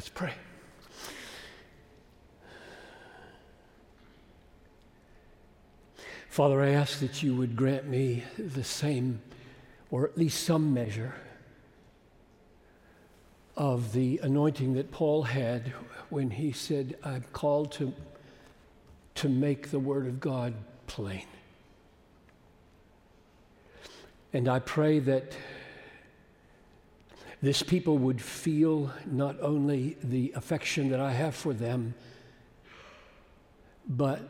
Let's 0.00 0.08
pray. 0.08 0.32
Father, 6.30 6.62
I 6.62 6.70
ask 6.70 7.00
that 7.00 7.22
you 7.22 7.36
would 7.36 7.54
grant 7.54 7.86
me 7.86 8.24
the 8.38 8.64
same, 8.64 9.20
or 9.90 10.06
at 10.06 10.16
least 10.16 10.42
some 10.42 10.72
measure, 10.72 11.16
of 13.58 13.92
the 13.92 14.18
anointing 14.22 14.72
that 14.72 14.90
Paul 14.90 15.24
had 15.24 15.74
when 16.08 16.30
he 16.30 16.50
said, 16.50 16.96
I'm 17.04 17.24
called 17.34 17.70
to, 17.72 17.92
to 19.16 19.28
make 19.28 19.70
the 19.70 19.78
Word 19.78 20.06
of 20.06 20.18
God 20.18 20.54
plain. 20.86 21.26
And 24.32 24.48
I 24.48 24.60
pray 24.60 24.98
that 25.00 25.34
this 27.42 27.62
people 27.62 27.98
would 27.98 28.20
feel 28.20 28.92
not 29.06 29.36
only 29.40 29.96
the 30.02 30.32
affection 30.36 30.90
that 30.90 31.00
I 31.00 31.12
have 31.12 31.34
for 31.34 31.54
them, 31.54 31.94
but 33.88 34.20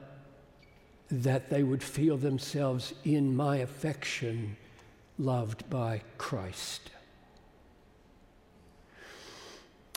that 1.11 1.51
they 1.51 1.63
would 1.63 1.83
feel 1.83 2.17
themselves 2.17 2.95
in 3.05 3.35
my 3.35 3.57
affection 3.57 4.57
loved 5.19 5.69
by 5.69 6.03
Christ. 6.19 6.91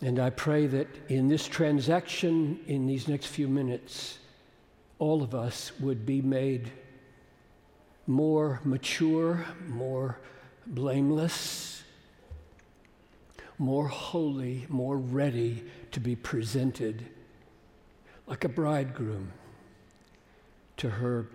And 0.01 0.19
I 0.19 0.31
pray 0.31 0.67
that 0.67 0.87
in 1.07 1.29
this 1.29 1.47
transaction, 1.47 2.59
in 2.67 2.87
these 2.87 3.07
next 3.07 3.27
few 3.27 3.47
minutes, 3.47 4.17
all 4.99 5.21
of 5.21 5.33
us 5.33 5.71
would 5.79 6.05
be 6.05 6.21
made 6.21 6.71
more 8.05 8.59
mature, 8.65 9.45
more 9.67 10.19
blameless, 10.67 11.72
more 13.57 13.87
holy, 13.87 14.65
more 14.69 14.97
ready 14.97 15.63
to 15.91 15.99
be 15.99 16.15
presented 16.15 17.05
like 18.27 18.43
a 18.43 18.49
bridegroom 18.49 19.31
to 20.77 20.89
her, 20.89 21.27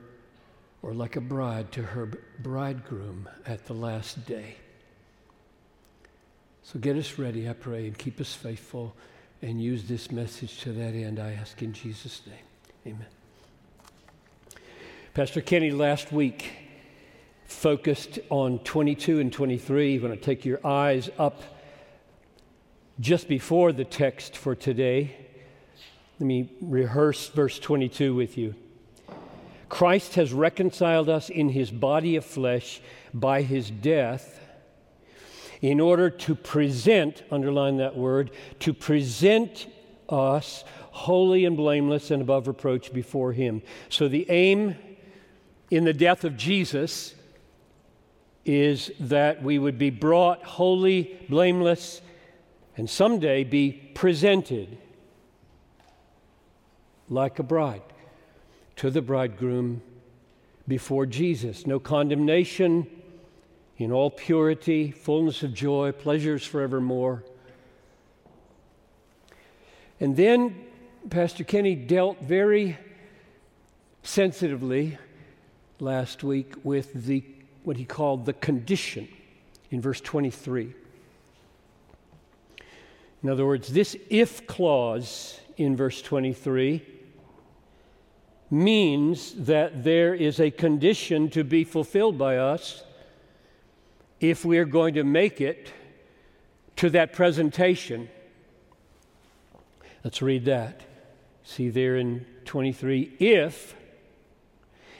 or 0.83 0.95
like 0.95 1.17
a 1.17 1.21
bride 1.21 1.71
to 1.73 1.83
her 1.83 2.11
bridegroom 2.41 3.29
at 3.47 3.67
the 3.67 3.75
last 3.75 4.27
day. 4.27 4.57
So 6.63 6.79
get 6.79 6.97
us 6.97 7.19
ready, 7.19 7.49
I 7.49 7.53
pray, 7.53 7.87
and 7.87 7.97
keep 7.97 8.21
us 8.21 8.35
faithful 8.35 8.95
and 9.41 9.63
use 9.63 9.85
this 9.85 10.11
message 10.11 10.61
to 10.63 10.73
that 10.73 10.95
end, 10.95 11.19
I 11.21 11.33
ask 11.33 11.63
in 11.63 11.73
Jesus' 11.73 12.23
name. 12.27 12.95
Amen. 12.95 13.07
Pastor 15.15 15.41
Kenny 15.41 15.71
last 15.71 16.13
week 16.13 16.53
focused 17.47 18.19
on 18.31 18.59
22 18.61 19.21
and 19.21 19.33
23. 19.33 19.95
You 19.95 20.01
want 20.01 20.15
to 20.15 20.21
take 20.21 20.45
your 20.45 20.65
eyes 20.67 21.09
up 21.19 21.43
just 23.01 23.29
before 23.29 23.73
the 23.73 23.85
text 23.85 24.37
for 24.37 24.55
today. 24.55 25.15
Let 26.19 26.27
me 26.27 26.53
rehearse 26.61 27.29
verse 27.29 27.59
22 27.59 28.15
with 28.15 28.37
you. 28.37 28.55
Christ 29.69 30.15
has 30.15 30.33
reconciled 30.33 31.09
us 31.09 31.29
in 31.29 31.51
his 31.51 31.71
body 31.71 32.17
of 32.17 32.25
flesh 32.25 32.81
by 33.15 33.43
his 33.43 33.71
death 33.71 34.41
in 35.61 35.81
order 35.81 36.09
to 36.09 36.35
present, 36.35 37.23
underline 37.31 37.77
that 37.77 37.97
word, 37.97 38.31
to 38.61 38.73
present 38.73 39.67
us 40.09 40.65
holy 40.91 41.45
and 41.45 41.57
blameless 41.57 42.11
and 42.11 42.23
above 42.23 42.49
reproach 42.49 42.93
before 42.93 43.33
him. 43.33 43.63
So 43.89 44.09
the 44.09 44.27
aim 44.31 44.77
in 45.71 45.85
the 45.85 45.93
death 45.93 46.25
of 46.25 46.37
Jesus 46.37 47.15
is 48.45 48.91
that 48.99 49.43
we 49.43 49.59
would 49.59 49.79
be 49.79 49.91
brought 49.91 50.43
holy, 50.43 51.21
blameless, 51.29 52.01
and 52.79 52.89
someday 52.89 53.43
be 53.43 53.73
presented 53.95 54.79
like 57.09 57.41
a 57.41 57.43
bride 57.43 57.83
to 58.77 58.89
the 58.89 59.03
bridegroom 59.03 59.83
before 60.69 61.05
Jesus. 61.05 61.67
No 61.67 61.81
condemnation, 61.81 62.87
in 63.79 63.91
all 63.91 64.11
purity, 64.11 64.93
fullness 64.93 65.43
of 65.43 65.53
joy, 65.53 65.91
pleasures 65.91 66.47
forevermore. 66.47 67.25
And 69.99 70.17
then 70.17 70.55
Pastor 71.11 71.43
Kenny 71.43 71.75
dealt 71.75 72.23
very 72.23 72.79
sensitively 74.05 74.99
last 75.81 76.23
week 76.23 76.55
with 76.63 76.93
the 77.07 77.25
what 77.65 77.77
he 77.77 77.85
called 77.85 78.25
the 78.25 78.33
condition 78.35 79.09
in 79.73 79.81
verse 79.81 80.01
23. 80.01 80.75
In 83.23 83.29
other 83.29 83.47
words, 83.47 83.69
this 83.69 83.97
if 84.11 84.47
clause 84.47 85.41
in 85.57 85.77
verse 85.77 86.01
23 86.03 86.85
means 88.51 89.33
that 89.35 89.85
there 89.85 90.15
is 90.15 90.41
a 90.41 90.51
condition 90.51 91.29
to 91.31 91.45
be 91.45 91.65
fulfilled 91.65 92.17
by 92.17 92.37
us 92.37 92.85
if 94.21 94.45
we 94.45 94.59
are 94.59 94.65
going 94.65 94.95
to 94.95 95.05
make 95.05 95.41
it 95.41 95.73
to 96.77 96.91
that 96.91 97.13
presentation. 97.13 98.09
Let's 100.05 100.23
read 100.23 100.45
that. 100.47 100.83
See 101.43 101.71
there 101.71 101.97
in 101.97 102.25
23 102.45 103.17
if 103.19 103.75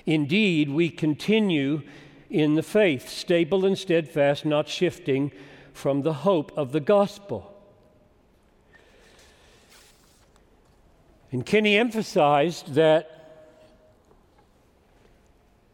indeed 0.05 0.71
we 0.71 0.91
continue 0.91 1.83
in 2.31 2.55
the 2.55 2.63
faith, 2.63 3.09
stable 3.09 3.65
and 3.65 3.79
steadfast, 3.79 4.45
not 4.45 4.69
shifting 4.69 5.31
from 5.73 6.03
the 6.03 6.13
hope 6.13 6.53
of 6.57 6.73
the 6.73 6.81
gospel. 6.81 7.58
And 11.31 11.45
Kenny 11.45 11.77
emphasized 11.77 12.75
that 12.75 13.19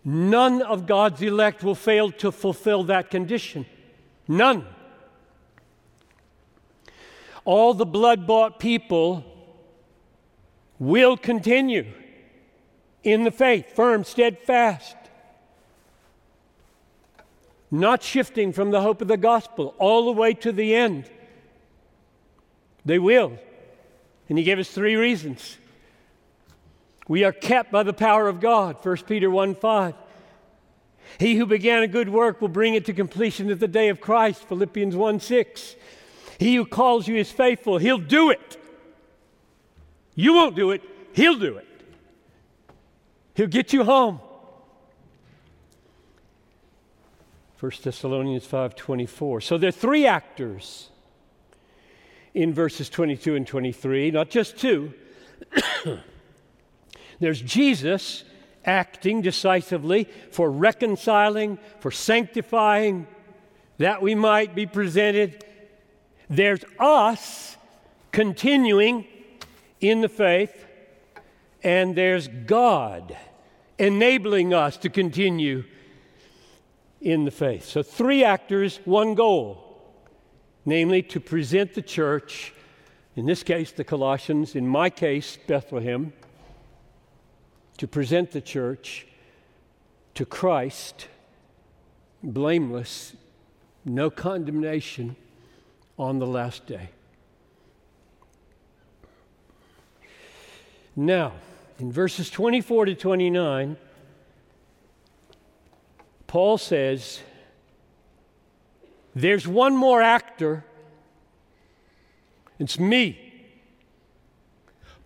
None 0.04 0.60
of 0.60 0.86
God's 0.86 1.22
elect 1.22 1.64
will 1.64 1.74
fail 1.74 2.12
to 2.12 2.30
fulfill 2.30 2.84
that 2.84 3.10
condition. 3.10 3.64
None. 4.28 4.66
All 7.46 7.72
the 7.72 7.86
blood 7.86 8.26
bought 8.26 8.58
people 8.58 9.24
will 10.78 11.16
continue 11.16 11.86
in 13.02 13.24
the 13.24 13.30
faith, 13.30 13.74
firm, 13.74 14.04
steadfast, 14.04 14.96
not 17.70 18.02
shifting 18.02 18.52
from 18.52 18.70
the 18.70 18.82
hope 18.82 19.00
of 19.00 19.08
the 19.08 19.16
gospel 19.16 19.74
all 19.78 20.04
the 20.06 20.12
way 20.12 20.34
to 20.34 20.52
the 20.52 20.74
end. 20.74 21.10
They 22.84 22.98
will. 22.98 23.38
And 24.28 24.38
he 24.38 24.44
gave 24.44 24.58
us 24.58 24.70
three 24.70 24.96
reasons. 24.96 25.58
We 27.08 27.24
are 27.24 27.32
kept 27.32 27.70
by 27.70 27.82
the 27.82 27.92
power 27.92 28.28
of 28.28 28.40
God, 28.40 28.76
1 28.82 28.96
Peter 29.06 29.30
1 29.30 29.54
5. 29.54 29.94
He 31.18 31.36
who 31.36 31.46
began 31.46 31.82
a 31.82 31.86
good 31.86 32.08
work 32.08 32.40
will 32.40 32.48
bring 32.48 32.74
it 32.74 32.86
to 32.86 32.92
completion 32.92 33.50
at 33.50 33.60
the 33.60 33.68
day 33.68 33.88
of 33.88 34.00
Christ, 34.00 34.44
Philippians 34.44 34.96
1 34.96 35.20
6. 35.20 35.76
He 36.38 36.56
who 36.56 36.64
calls 36.64 37.06
you 37.06 37.16
is 37.16 37.30
faithful, 37.30 37.78
he'll 37.78 37.98
do 37.98 38.30
it. 38.30 38.60
You 40.14 40.34
won't 40.34 40.56
do 40.56 40.70
it, 40.70 40.82
he'll 41.12 41.38
do 41.38 41.58
it. 41.58 41.66
He'll 43.34 43.48
get 43.48 43.72
you 43.72 43.84
home. 43.84 44.20
1 47.60 47.72
Thessalonians 47.82 48.46
5:24. 48.46 49.40
So 49.42 49.58
there 49.58 49.68
are 49.68 49.72
three 49.72 50.06
actors 50.06 50.90
in 52.34 52.52
verses 52.52 52.90
22 52.90 53.36
and 53.36 53.46
23, 53.46 54.10
not 54.10 54.28
just 54.28 54.58
two. 54.58 54.92
There's 57.20 57.40
Jesus 57.40 58.24
acting 58.64 59.22
decisively 59.22 60.08
for 60.32 60.50
reconciling, 60.50 61.58
for 61.80 61.90
sanctifying, 61.90 63.06
that 63.78 64.02
we 64.02 64.14
might 64.14 64.54
be 64.54 64.66
presented. 64.66 65.44
There's 66.28 66.64
us 66.78 67.56
continuing 68.10 69.06
in 69.80 70.00
the 70.00 70.08
faith, 70.08 70.64
and 71.62 71.94
there's 71.94 72.28
God 72.28 73.16
enabling 73.78 74.54
us 74.54 74.76
to 74.78 74.88
continue 74.88 75.64
in 77.00 77.24
the 77.24 77.30
faith. 77.30 77.64
So, 77.64 77.82
three 77.82 78.24
actors, 78.24 78.80
one 78.84 79.14
goal 79.14 79.63
namely, 80.64 81.02
to 81.02 81.20
present 81.20 81.74
the 81.74 81.82
church, 81.82 82.52
in 83.16 83.26
this 83.26 83.42
case, 83.42 83.72
the 83.72 83.84
Colossians, 83.84 84.54
in 84.54 84.66
my 84.66 84.90
case, 84.90 85.38
Bethlehem 85.46 86.12
to 87.78 87.88
present 87.88 88.30
the 88.30 88.40
church 88.40 89.06
to 90.14 90.24
Christ, 90.24 91.08
blameless, 92.22 93.14
no 93.84 94.10
condemnation 94.10 95.16
on 95.98 96.18
the 96.18 96.26
last 96.26 96.66
day. 96.66 96.90
Now, 100.96 101.32
in 101.78 101.90
verses 101.90 102.30
24 102.30 102.86
to 102.86 102.94
29, 102.94 103.76
Paul 106.28 106.58
says, 106.58 107.20
There's 109.14 109.46
one 109.46 109.76
more 109.76 110.02
actor. 110.02 110.64
It's 112.58 112.78
me. 112.78 113.24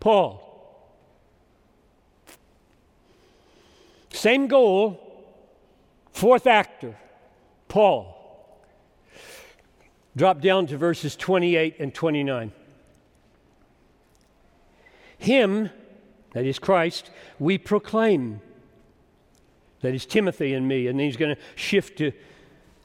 Paul. 0.01 0.45
Same 4.11 4.49
goal, 4.49 5.01
fourth 6.13 6.47
actor, 6.47 6.97
Paul. 7.69 8.15
Drop 10.17 10.41
down 10.41 10.67
to 10.67 10.77
verses 10.77 11.15
28 11.15 11.77
and 11.79 11.95
29. 11.95 12.53
Him, 15.19 15.71
that 16.33 16.45
is 16.45 16.59
Christ, 16.59 17.11
we 17.39 17.59
proclaim. 17.59 18.41
That 19.83 19.95
is 19.95 20.05
Timothy 20.05 20.55
and 20.55 20.67
me. 20.67 20.89
And 20.89 20.99
he's 20.99 21.17
going 21.17 21.37
to 21.37 21.41
shift 21.55 21.99
to 21.99 22.11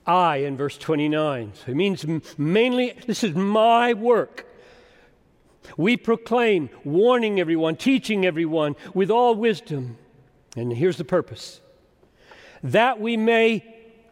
I 0.06 0.38
in 0.38 0.58
verse 0.58 0.78
29. 0.78 1.54
So 1.56 1.72
it 1.72 1.76
means 1.76 2.06
mainly, 2.38 2.94
this 3.08 3.24
is 3.24 3.36
my 3.36 3.94
work. 3.94 4.46
We 5.78 5.98
proclaim, 5.98 6.70
warning 6.84 7.40
everyone, 7.40 7.78
teaching 7.78 8.26
everyone 8.26 8.76
with 8.94 9.10
all 9.10 9.36
wisdom. 9.36 9.98
And 10.56 10.74
here's 10.74 10.98
the 10.98 11.06
purpose 11.06 11.62
that 12.64 13.00
we 13.00 13.18
may 13.18 13.64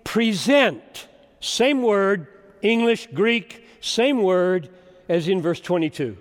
present, 0.04 1.08
same 1.40 1.82
word, 1.82 2.28
English, 2.62 3.08
Greek, 3.14 3.66
same 3.80 4.22
word 4.22 4.70
as 5.08 5.28
in 5.28 5.42
verse 5.42 5.60
22. 5.60 6.18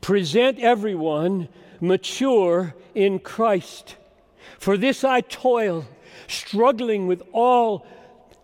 Present 0.00 0.58
everyone 0.58 1.48
mature 1.80 2.74
in 2.94 3.18
Christ. 3.18 3.96
For 4.58 4.76
this 4.76 5.04
I 5.04 5.22
toil, 5.22 5.86
struggling 6.26 7.06
with 7.06 7.22
all 7.32 7.86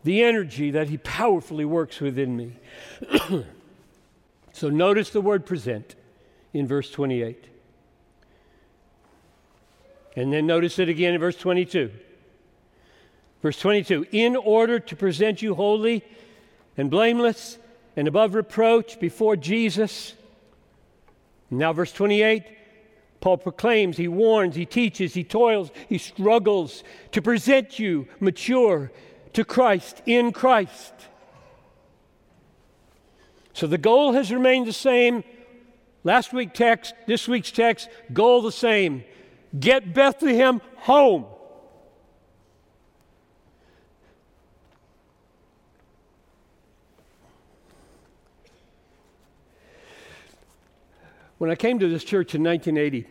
the 0.04 0.22
energy 0.22 0.70
that 0.70 0.88
He 0.88 0.98
powerfully 0.98 1.64
works 1.64 2.00
within 2.00 2.36
me. 2.36 2.56
so 4.52 4.68
notice 4.68 5.10
the 5.10 5.20
word 5.20 5.46
present 5.46 5.94
in 6.52 6.66
verse 6.66 6.90
28. 6.90 7.46
And 10.16 10.32
then 10.32 10.46
notice 10.46 10.78
it 10.78 10.88
again 10.88 11.14
in 11.14 11.20
verse 11.20 11.36
22. 11.36 11.90
Verse 13.42 13.58
22 13.58 14.06
In 14.10 14.36
order 14.36 14.78
to 14.78 14.96
present 14.96 15.42
you 15.42 15.54
holy 15.54 16.04
and 16.76 16.90
blameless 16.90 17.58
and 17.96 18.08
above 18.08 18.34
reproach 18.34 18.98
before 19.00 19.36
Jesus. 19.36 20.14
Now, 21.50 21.72
verse 21.72 21.92
28 21.92 22.44
Paul 23.20 23.38
proclaims, 23.38 23.96
he 23.96 24.08
warns, 24.08 24.56
he 24.56 24.64
teaches, 24.64 25.14
he 25.14 25.24
toils, 25.24 25.70
he 25.88 25.98
struggles 25.98 26.82
to 27.12 27.20
present 27.20 27.78
you 27.78 28.08
mature 28.18 28.90
to 29.34 29.44
Christ, 29.44 30.02
in 30.06 30.32
Christ. 30.32 30.94
So 33.52 33.66
the 33.66 33.78
goal 33.78 34.12
has 34.12 34.32
remained 34.32 34.66
the 34.66 34.72
same. 34.72 35.22
Last 36.02 36.32
week's 36.32 36.56
text, 36.56 36.94
this 37.06 37.28
week's 37.28 37.50
text, 37.50 37.90
goal 38.12 38.40
the 38.40 38.52
same. 38.52 39.04
Get 39.58 39.92
Bethlehem 39.92 40.62
home. 40.76 41.26
When 51.40 51.50
I 51.50 51.54
came 51.54 51.78
to 51.78 51.88
this 51.88 52.04
church 52.04 52.34
in 52.34 52.44
1980 52.44 53.06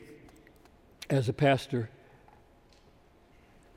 as 1.10 1.30
a 1.30 1.34
pastor, 1.34 1.90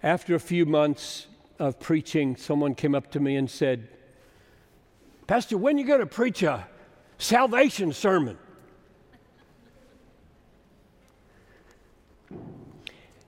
after 0.02 0.34
a 0.34 0.38
few 0.38 0.66
months 0.66 1.26
of 1.58 1.81
preaching, 1.81 2.37
someone 2.37 2.75
came 2.75 2.94
up 2.94 3.10
to 3.12 3.19
me 3.19 3.37
and 3.37 3.50
said, 3.50 3.88
Pastor, 5.26 5.56
when 5.56 5.76
are 5.76 5.78
you 5.78 5.87
going 5.87 6.00
to 6.00 6.06
preach 6.06 6.43
a 6.43 6.69
salvation 7.16 7.94
sermon? 7.94 8.37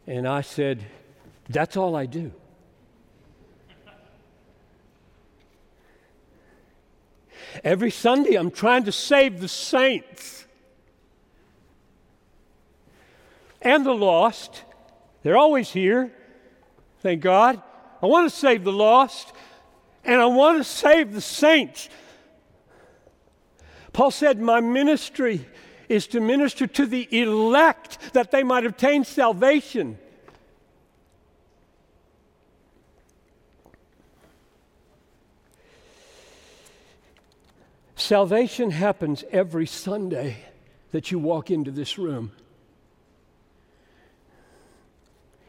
And 0.07 0.29
I 0.29 0.43
said, 0.43 0.85
That's 1.49 1.79
all 1.79 1.97
I 1.97 2.05
do. 2.05 2.33
Every 7.65 7.91
Sunday, 7.91 8.35
I'm 8.35 8.51
trying 8.51 8.85
to 8.85 8.93
save 8.93 9.41
the 9.41 9.49
saints. 9.49 10.44
And 13.65 13.85
the 13.85 13.95
lost. 13.95 14.63
They're 15.23 15.39
always 15.39 15.71
here, 15.71 16.13
thank 17.01 17.23
God. 17.23 17.61
I 18.03 18.07
want 18.07 18.31
to 18.31 18.37
save 18.37 18.63
the 18.65 18.73
lost, 18.73 19.33
and 20.05 20.21
I 20.21 20.27
want 20.27 20.59
to 20.59 20.65
save 20.65 21.15
the 21.15 21.23
saints. 21.23 21.89
Paul 23.95 24.11
said, 24.11 24.39
My 24.39 24.61
ministry 24.61 25.47
is 25.89 26.07
to 26.09 26.21
minister 26.21 26.67
to 26.67 26.87
the 26.87 27.09
elect 27.19 27.99
that 28.13 28.31
they 28.31 28.43
might 28.43 28.67
obtain 28.67 29.05
salvation. 29.05 29.99
Salvation 37.97 38.71
happens 38.71 39.25
every 39.31 39.67
Sunday 39.67 40.37
that 40.91 41.11
you 41.11 41.19
walk 41.19 41.51
into 41.51 41.71
this 41.71 41.97
room. 41.97 42.33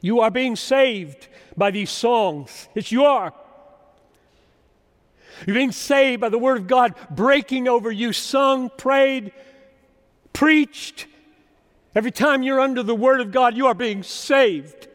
You 0.02 0.22
are 0.22 0.32
being 0.32 0.56
saved 0.56 1.28
by 1.58 1.72
these 1.72 1.90
songs. 1.90 2.68
It's 2.76 2.92
you 2.92 3.06
are. 3.06 3.34
You're 5.46 5.56
being 5.56 5.72
saved 5.72 6.22
by 6.22 6.30
the 6.30 6.38
Word 6.38 6.58
of 6.58 6.68
God 6.68 6.96
breaking 7.10 7.68
over 7.68 7.92
you, 7.92 8.14
sung, 8.14 8.70
prayed, 8.70 9.32
preached. 10.34 11.08
Every 11.94 12.12
time 12.12 12.44
you're 12.44 12.60
under 12.60 12.84
the 12.84 12.96
Word 12.96 13.22
of 13.22 13.32
God, 13.32 13.56
you 13.56 13.68
are 13.68 13.74
being 13.74 14.04
saved. 14.04 14.88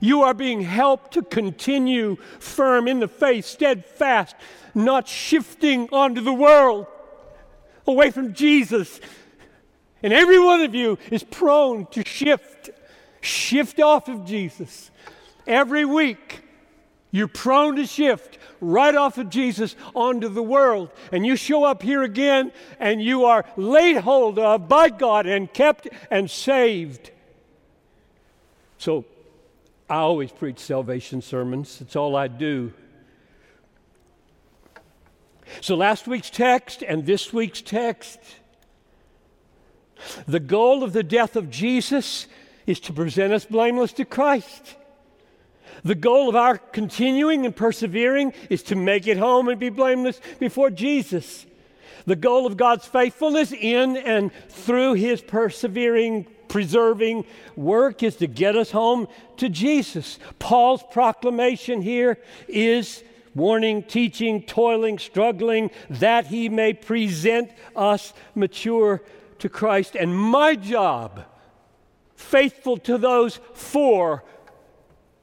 You 0.00 0.22
are 0.22 0.34
being 0.34 0.60
helped 0.60 1.14
to 1.14 1.22
continue 1.22 2.16
firm 2.38 2.86
in 2.86 3.00
the 3.00 3.08
faith, 3.08 3.44
steadfast, 3.44 4.36
not 4.74 5.08
shifting 5.08 5.88
onto 5.90 6.20
the 6.20 6.32
world, 6.32 6.86
away 7.86 8.10
from 8.10 8.32
Jesus. 8.32 9.00
And 10.02 10.12
every 10.12 10.38
one 10.38 10.60
of 10.60 10.74
you 10.74 10.98
is 11.10 11.24
prone 11.24 11.86
to 11.86 12.04
shift 12.06 12.70
shift 13.20 13.80
off 13.80 14.08
of 14.08 14.24
Jesus. 14.24 14.90
Every 15.46 15.84
week, 15.84 16.42
you're 17.10 17.28
prone 17.28 17.76
to 17.76 17.86
shift 17.86 18.38
right 18.60 18.94
off 18.94 19.18
of 19.18 19.30
Jesus 19.30 19.76
onto 19.94 20.28
the 20.28 20.42
world. 20.42 20.90
And 21.10 21.26
you 21.26 21.36
show 21.36 21.64
up 21.64 21.82
here 21.82 22.02
again 22.02 22.52
and 22.78 23.02
you 23.02 23.24
are 23.24 23.44
laid 23.56 23.98
hold 23.98 24.38
of 24.38 24.68
by 24.68 24.90
God 24.90 25.26
and 25.26 25.52
kept 25.52 25.88
and 26.10 26.30
saved. 26.30 27.10
So 28.76 29.04
I 29.88 29.96
always 29.96 30.30
preach 30.30 30.58
salvation 30.58 31.22
sermons, 31.22 31.80
it's 31.80 31.96
all 31.96 32.14
I 32.14 32.28
do. 32.28 32.72
So 35.62 35.76
last 35.76 36.06
week's 36.06 36.28
text 36.28 36.82
and 36.82 37.06
this 37.06 37.32
week's 37.32 37.62
text. 37.62 38.18
The 40.26 40.40
goal 40.40 40.82
of 40.82 40.92
the 40.92 41.02
death 41.02 41.36
of 41.36 41.50
Jesus 41.50 42.26
is 42.66 42.80
to 42.80 42.92
present 42.92 43.32
us 43.32 43.44
blameless 43.44 43.92
to 43.94 44.04
Christ. 44.04 44.76
The 45.84 45.94
goal 45.94 46.28
of 46.28 46.36
our 46.36 46.58
continuing 46.58 47.46
and 47.46 47.54
persevering 47.54 48.32
is 48.50 48.62
to 48.64 48.76
make 48.76 49.06
it 49.06 49.16
home 49.16 49.48
and 49.48 49.58
be 49.58 49.68
blameless 49.68 50.20
before 50.38 50.70
Jesus. 50.70 51.46
The 52.06 52.16
goal 52.16 52.46
of 52.46 52.56
God's 52.56 52.86
faithfulness 52.86 53.52
in 53.52 53.96
and 53.96 54.30
through 54.48 54.94
his 54.94 55.20
persevering, 55.20 56.26
preserving 56.48 57.24
work 57.56 58.02
is 58.02 58.16
to 58.16 58.26
get 58.26 58.56
us 58.56 58.70
home 58.70 59.08
to 59.36 59.48
Jesus. 59.48 60.18
Paul's 60.38 60.82
proclamation 60.90 61.82
here 61.82 62.18
is 62.48 63.04
warning, 63.34 63.82
teaching, 63.82 64.42
toiling, 64.42 64.98
struggling, 64.98 65.70
that 65.90 66.26
he 66.26 66.48
may 66.48 66.72
present 66.72 67.50
us 67.76 68.12
mature 68.34 69.02
to 69.38 69.48
Christ. 69.48 69.96
And 69.96 70.16
my 70.16 70.54
job 70.54 71.24
faithful 72.14 72.76
to 72.78 72.98
those 72.98 73.40
four 73.54 74.24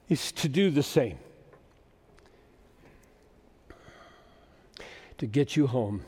is 0.09 0.31
to 0.33 0.49
do 0.49 0.69
the 0.69 0.83
same. 0.83 1.17
To 5.17 5.27
get 5.27 5.55
you 5.55 5.67
home. 5.67 6.01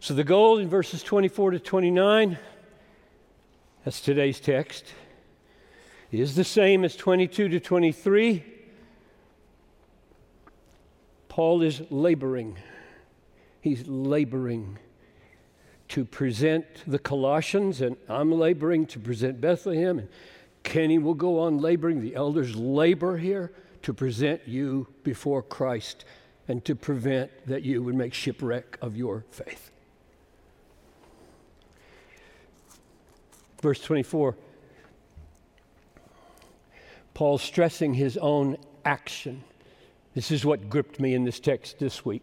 So 0.00 0.14
the 0.14 0.24
goal 0.24 0.58
in 0.58 0.68
verses 0.68 1.02
24 1.02 1.52
to 1.52 1.58
29, 1.58 2.38
that's 3.84 4.00
today's 4.00 4.38
text, 4.38 4.84
is 6.12 6.36
the 6.36 6.44
same 6.44 6.84
as 6.84 6.94
22 6.94 7.48
to 7.48 7.58
23. 7.58 8.44
Paul 11.28 11.62
is 11.62 11.82
laboring. 11.90 12.56
He's 13.66 13.88
laboring 13.88 14.78
to 15.88 16.04
present 16.04 16.64
the 16.86 17.00
Colossians, 17.00 17.80
and 17.80 17.96
I'm 18.08 18.30
laboring 18.30 18.86
to 18.86 19.00
present 19.00 19.40
Bethlehem, 19.40 19.98
and 19.98 20.08
Kenny 20.62 20.98
will 20.98 21.14
go 21.14 21.40
on 21.40 21.58
laboring. 21.58 22.00
The 22.00 22.14
elders 22.14 22.54
labor 22.54 23.16
here 23.16 23.50
to 23.82 23.92
present 23.92 24.42
you 24.46 24.86
before 25.02 25.42
Christ 25.42 26.04
and 26.46 26.64
to 26.64 26.76
prevent 26.76 27.32
that 27.48 27.64
you 27.64 27.82
would 27.82 27.96
make 27.96 28.14
shipwreck 28.14 28.78
of 28.80 28.96
your 28.96 29.24
faith. 29.32 29.72
Verse 33.60 33.80
24, 33.80 34.36
Paul's 37.14 37.42
stressing 37.42 37.94
his 37.94 38.16
own 38.16 38.58
action. 38.84 39.42
This 40.14 40.30
is 40.30 40.44
what 40.44 40.70
gripped 40.70 41.00
me 41.00 41.14
in 41.14 41.24
this 41.24 41.40
text 41.40 41.80
this 41.80 42.04
week. 42.04 42.22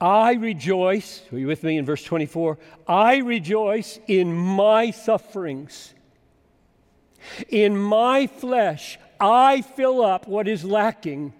I 0.00 0.32
rejoice, 0.32 1.22
are 1.30 1.38
you 1.38 1.46
with 1.46 1.62
me 1.62 1.76
in 1.76 1.84
verse 1.84 2.02
24? 2.02 2.58
I 2.88 3.18
rejoice 3.18 3.98
in 4.06 4.32
my 4.32 4.90
sufferings. 4.90 5.94
In 7.50 7.76
my 7.76 8.26
flesh, 8.26 8.98
I 9.20 9.60
fill 9.60 10.02
up 10.02 10.26
what 10.26 10.48
is 10.48 10.64
lacking 10.64 11.34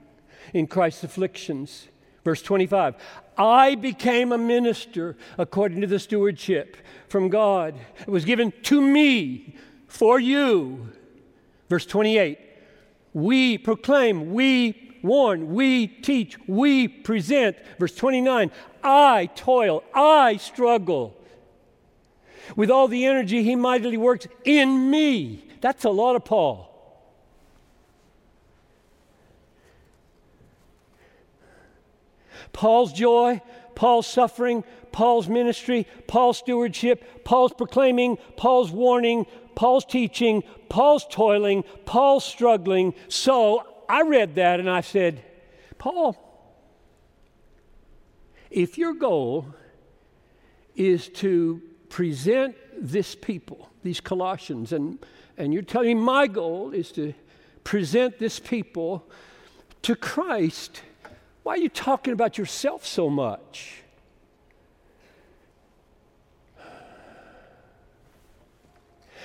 in 0.53 0.67
Christ's 0.67 1.05
afflictions. 1.05 1.89
Verse 2.25 2.43
25 2.43 2.97
I 3.39 3.75
became 3.75 4.33
a 4.33 4.39
minister 4.39 5.17
according 5.39 5.81
to 5.81 5.87
the 5.87 5.99
stewardship 5.99 6.77
from 7.09 7.31
God. 7.31 7.75
It 8.01 8.09
was 8.09 8.27
given 8.27 8.53
to 8.65 8.83
me 8.83 9.57
for 9.89 10.21
you. 10.21 10.91
Verse 11.71 11.87
28 11.87 12.39
We 13.15 13.57
proclaim, 13.57 14.35
we 14.35 14.90
warn, 15.03 15.55
we 15.55 15.87
teach, 15.87 16.37
we 16.47 16.89
present. 16.89 17.57
Verse 17.79 17.95
29 17.95 18.51
I 18.83 19.27
toil, 19.35 19.83
I 19.95 20.37
struggle. 20.37 21.17
With 22.57 22.71
all 22.71 22.89
the 22.89 23.07
energy 23.07 23.43
he 23.43 23.55
mightily 23.57 23.97
works 23.97 24.27
in 24.45 24.91
me. 24.91 25.45
That's 25.61 25.85
a 25.85 25.91
lot 25.91 26.17
of 26.17 26.25
Paul. 26.25 26.71
Paul's 32.53 32.93
joy, 32.93 33.41
Paul's 33.75 34.07
suffering, 34.07 34.65
Paul's 34.93 35.29
ministry, 35.29 35.87
Paul's 36.07 36.39
stewardship, 36.39 37.25
Paul's 37.25 37.53
proclaiming, 37.53 38.19
Paul's 38.37 38.71
warning, 38.71 39.27
Paul's 39.55 39.85
teaching, 39.85 40.43
Paul's 40.69 41.07
toiling, 41.11 41.65
Paul's 41.85 42.25
struggling. 42.25 42.95
So 43.09 43.67
I 43.91 44.03
read 44.03 44.37
that 44.37 44.61
and 44.61 44.71
I 44.71 44.83
said, 44.83 45.21
Paul, 45.77 46.17
if 48.49 48.79
your 48.79 48.95
goal 48.95 49.53
is 50.77 51.09
to 51.09 51.61
present 51.89 52.55
this 52.79 53.17
people, 53.17 53.69
these 53.83 54.01
Colossians, 54.01 54.73
and, 54.73 55.05
and 55.37 55.53
you're 55.53 55.65
telling 55.65 55.89
me 55.89 55.95
my 56.05 56.29
goal 56.29 56.71
is 56.71 56.93
to 56.93 57.15
present 57.65 58.21
this 58.21 58.39
people 58.39 59.05
to 59.83 59.97
Christ, 59.97 60.83
why 61.43 61.55
are 61.55 61.59
you 61.59 61.69
talking 61.69 62.13
about 62.13 62.39
yourself 62.39 62.87
so 62.87 63.11
much? 63.11 63.83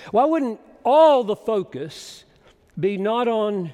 Why 0.10 0.26
wouldn't 0.26 0.60
all 0.84 1.24
the 1.24 1.36
focus 1.36 2.24
be 2.80 2.98
not 2.98 3.28
on 3.28 3.72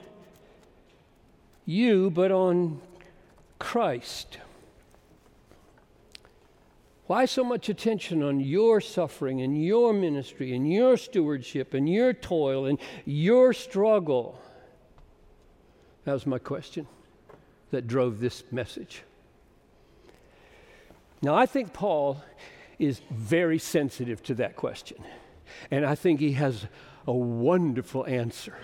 you, 1.71 2.11
but 2.11 2.31
on 2.31 2.81
Christ? 3.59 4.37
Why 7.07 7.25
so 7.25 7.43
much 7.43 7.67
attention 7.67 8.23
on 8.23 8.39
your 8.39 8.79
suffering 8.79 9.41
and 9.41 9.63
your 9.63 9.91
ministry 9.93 10.55
and 10.55 10.71
your 10.71 10.95
stewardship 10.97 11.73
and 11.73 11.89
your 11.89 12.13
toil 12.13 12.65
and 12.65 12.79
your 13.05 13.53
struggle? 13.53 14.39
That 16.05 16.13
was 16.13 16.25
my 16.25 16.39
question 16.39 16.87
that 17.71 17.87
drove 17.87 18.19
this 18.19 18.43
message. 18.51 19.03
Now, 21.21 21.35
I 21.35 21.45
think 21.45 21.73
Paul 21.73 22.23
is 22.79 23.01
very 23.11 23.59
sensitive 23.59 24.23
to 24.23 24.33
that 24.35 24.55
question, 24.55 25.03
and 25.69 25.85
I 25.85 25.95
think 25.95 26.19
he 26.19 26.31
has 26.33 26.65
a 27.05 27.13
wonderful 27.13 28.05
answer. 28.07 28.55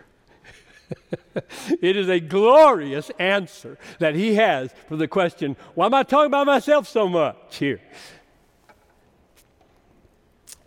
it 1.81 1.97
is 1.97 2.09
a 2.09 2.19
glorious 2.19 3.09
answer 3.19 3.77
that 3.99 4.15
he 4.15 4.35
has 4.35 4.71
for 4.87 4.95
the 4.95 5.07
question 5.07 5.55
why 5.75 5.87
am 5.87 5.93
I 5.93 6.03
talking 6.03 6.27
about 6.27 6.47
myself 6.47 6.87
so 6.87 7.07
much 7.07 7.57
here? 7.57 7.81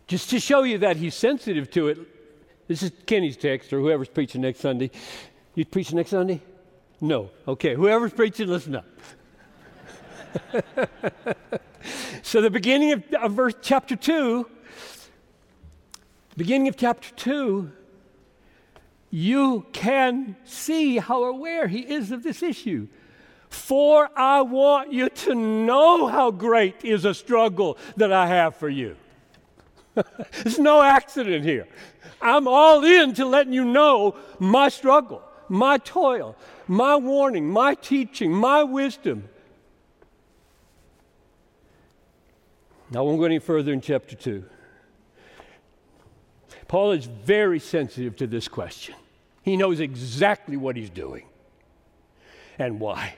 Just 0.07 0.31
to 0.31 0.41
show 0.41 0.65
you 0.65 0.79
that 0.79 0.97
he's 0.97 1.15
sensitive 1.15 1.71
to 1.71 1.89
it, 1.89 1.99
this 2.67 2.83
is 2.83 2.91
Kenny's 3.07 3.37
text 3.37 3.73
or 3.73 3.81
whoever's 3.81 4.09
preaching 4.09 4.41
next 4.41 4.61
Sunday. 4.61 4.91
You 5.55 5.65
preaching 5.65 5.97
next 5.97 6.11
Sunday? 6.11 6.41
No. 7.01 7.31
Okay, 7.47 7.75
whoever's 7.75 8.13
preaching, 8.13 8.49
listen 8.49 8.77
up. 8.77 8.87
so 12.23 12.41
the 12.41 12.51
beginning 12.51 12.93
of, 12.93 13.05
of 13.15 13.33
verse 13.33 13.55
chapter 13.63 13.97
2, 13.97 14.49
beginning 16.37 16.69
of 16.69 16.77
chapter 16.77 17.11
2, 17.15 17.71
you 19.11 19.67
can 19.73 20.37
see 20.45 20.99
how 20.99 21.25
aware 21.25 21.67
he 21.67 21.81
is 21.81 22.13
of 22.13 22.23
this 22.23 22.43
issue. 22.43 22.87
For 23.49 24.09
I 24.17 24.43
want 24.43 24.93
you 24.93 25.09
to 25.09 25.35
know 25.35 26.07
how 26.07 26.31
great 26.31 26.85
is 26.85 27.05
a 27.05 27.13
struggle 27.13 27.77
that 27.97 28.13
I 28.13 28.29
have 28.29 28.55
for 28.55 28.69
you. 28.69 28.97
There's 29.95 30.61
no 30.61 30.81
accident 30.81 31.45
here. 31.45 31.67
I'm 32.23 32.47
all 32.47 32.85
in 32.85 33.13
to 33.15 33.25
letting 33.25 33.53
you 33.53 33.65
know 33.65 34.15
my 34.39 34.69
struggle, 34.69 35.23
my 35.49 35.79
toil, 35.79 36.37
my 36.69 36.95
warning, 36.95 37.49
my 37.51 37.75
teaching, 37.75 38.33
my 38.33 38.63
wisdom. 38.63 39.29
Now, 42.93 43.01
I 43.01 43.03
won't 43.03 43.19
go 43.19 43.25
any 43.25 43.41
further 43.41 43.73
in 43.73 43.81
chapter 43.81 44.15
2. 44.15 44.45
Paul 46.69 46.93
is 46.93 47.07
very 47.07 47.59
sensitive 47.59 48.15
to 48.17 48.29
this 48.29 48.47
question. 48.47 48.95
He 49.51 49.57
knows 49.57 49.81
exactly 49.81 50.57
what 50.57 50.77
he's 50.77 50.91
doing 50.91 51.25
and 52.59 52.81
why. 52.81 53.15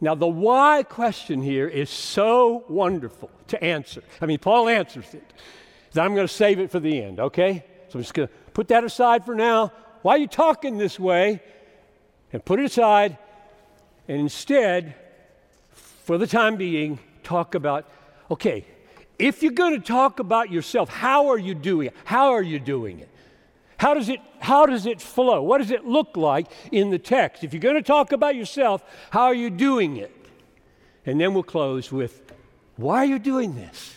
Now, 0.00 0.14
the 0.14 0.26
why 0.26 0.82
question 0.82 1.42
here 1.42 1.68
is 1.68 1.90
so 1.90 2.64
wonderful 2.68 3.30
to 3.48 3.62
answer. 3.62 4.02
I 4.20 4.26
mean, 4.26 4.38
Paul 4.38 4.68
answers 4.68 5.14
it. 5.14 5.32
I'm 5.94 6.14
going 6.14 6.26
to 6.26 6.32
save 6.32 6.58
it 6.58 6.70
for 6.70 6.80
the 6.80 7.02
end, 7.02 7.20
okay? 7.20 7.64
So 7.88 7.98
I'm 7.98 8.02
just 8.02 8.14
going 8.14 8.28
to 8.28 8.34
put 8.54 8.68
that 8.68 8.82
aside 8.82 9.24
for 9.24 9.34
now. 9.34 9.72
Why 10.00 10.14
are 10.14 10.18
you 10.18 10.26
talking 10.26 10.78
this 10.78 10.98
way? 10.98 11.40
and 12.32 12.44
put 12.44 12.58
it 12.58 12.64
aside 12.64 13.18
and 14.08 14.20
instead, 14.20 14.94
for 16.04 16.18
the 16.18 16.26
time 16.26 16.56
being, 16.56 16.98
talk 17.22 17.54
about 17.54 17.88
okay, 18.30 18.64
if 19.18 19.42
you're 19.42 19.52
going 19.52 19.78
to 19.78 19.86
talk 19.86 20.18
about 20.18 20.50
yourself, 20.50 20.88
how 20.88 21.28
are 21.28 21.38
you 21.38 21.54
doing 21.54 21.88
it? 21.88 21.94
How 22.04 22.32
are 22.32 22.42
you 22.42 22.58
doing 22.58 22.98
it? 22.98 23.08
How 23.82 23.94
does 23.94 24.08
it 24.08 24.20
how 24.38 24.64
does 24.64 24.86
it 24.86 25.00
flow? 25.00 25.42
What 25.42 25.58
does 25.58 25.72
it 25.72 25.84
look 25.84 26.16
like 26.16 26.46
in 26.70 26.90
the 26.90 27.00
text? 27.00 27.42
If 27.42 27.52
you're 27.52 27.60
going 27.60 27.74
to 27.74 27.82
talk 27.82 28.12
about 28.12 28.36
yourself, 28.36 28.80
how 29.10 29.24
are 29.24 29.34
you 29.34 29.50
doing 29.50 29.96
it? 29.96 30.14
And 31.04 31.20
then 31.20 31.34
we'll 31.34 31.42
close 31.42 31.90
with 31.90 32.22
why 32.76 32.98
are 32.98 33.04
you 33.04 33.18
doing 33.18 33.56
this? 33.56 33.96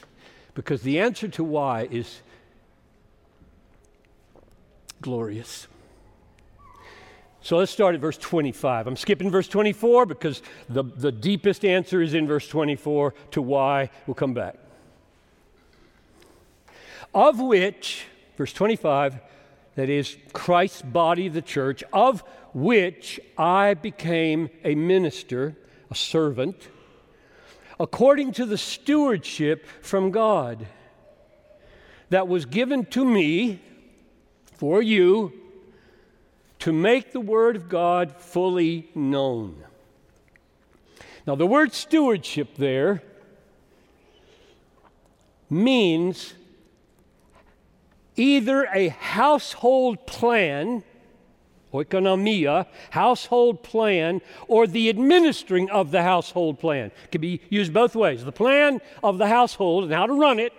Because 0.56 0.82
the 0.82 1.00
answer 1.00 1.28
to 1.28 1.44
why 1.44 1.88
is 1.92 2.22
glorious. 5.02 5.68
So 7.42 7.58
let's 7.58 7.72
start 7.72 7.94
at 7.94 8.02
verse 8.02 8.18
25. 8.18 8.88
I'm 8.88 8.98
skipping 8.98 9.30
verse 9.30 9.48
24 9.48 10.08
because 10.08 10.42
the, 10.68 10.82
the 10.84 11.12
deepest 11.12 11.64
answer 11.64 12.02
is 12.02 12.16
in 12.16 12.26
verse 12.26 12.48
24 12.48 13.14
to 13.30 13.42
why. 13.44 13.92
We'll 14.08 14.16
come 14.16 14.34
back. 14.34 14.56
Of 17.14 17.40
which, 17.40 18.08
verse 18.36 18.52
25, 18.52 19.20
that 19.76 19.90
is 19.90 20.18
Christ's 20.34 20.82
body, 20.82 21.28
the 21.28 21.42
church, 21.42 21.84
of 21.94 22.24
which 22.54 23.20
I 23.38 23.74
became 23.74 24.50
a 24.64 24.76
minister, 24.76 25.56
a 25.92 25.96
servant, 25.96 26.70
according 27.80 28.32
to 28.34 28.46
the 28.46 28.58
stewardship 28.58 29.66
from 29.82 30.12
God 30.12 30.66
that 32.10 32.28
was 32.28 32.46
given 32.46 32.86
to 32.86 33.04
me 33.04 33.62
for 34.54 34.82
you 34.82 35.34
to 36.60 36.72
make 36.72 37.12
the 37.12 37.20
Word 37.20 37.56
of 37.56 37.68
God 37.68 38.16
fully 38.18 38.90
known. 38.96 39.62
Now, 41.28 41.36
the 41.36 41.48
word 41.48 41.74
stewardship 41.74 42.56
there 42.56 43.02
means 45.50 46.36
either 48.16 48.68
a 48.74 48.90
household 48.90 50.06
plan, 50.08 50.84
oikonomia, 51.74 52.66
household 52.92 53.64
plan, 53.64 54.22
or 54.48 54.68
the 54.68 54.90
administering 54.90 55.70
of 55.70 55.92
the 55.92 56.04
household 56.04 56.60
plan. 56.60 56.92
It 57.06 57.12
can 57.12 57.22
be 57.22 57.42
used 57.50 57.74
both 57.74 57.96
ways. 57.96 58.24
The 58.24 58.32
plan 58.32 58.82
of 59.04 59.18
the 59.18 59.28
household 59.28 59.86
and 59.86 59.94
how 59.94 60.06
to 60.06 60.14
run 60.14 60.40
it, 60.40 60.54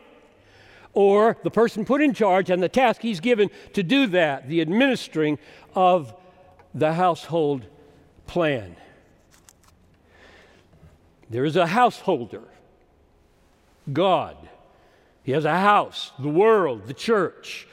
or 0.92 1.36
the 1.44 1.50
person 1.50 1.84
put 1.84 2.00
in 2.00 2.14
charge 2.14 2.50
and 2.50 2.62
the 2.62 2.68
task 2.68 3.02
he's 3.02 3.20
given 3.20 3.50
to 3.74 3.82
do 3.82 4.06
that, 4.08 4.48
the 4.48 4.60
administering 4.60 5.38
of 5.74 6.14
the 6.74 6.94
household 6.94 7.66
plan. 8.26 8.76
There 11.28 11.44
is 11.44 11.56
a 11.56 11.66
householder, 11.66 12.44
God. 13.92 14.36
He 15.26 15.32
has 15.32 15.44
a 15.44 15.58
house, 15.58 16.12
the 16.20 16.28
world, 16.28 16.86
the 16.86 16.94
church, 16.94 17.66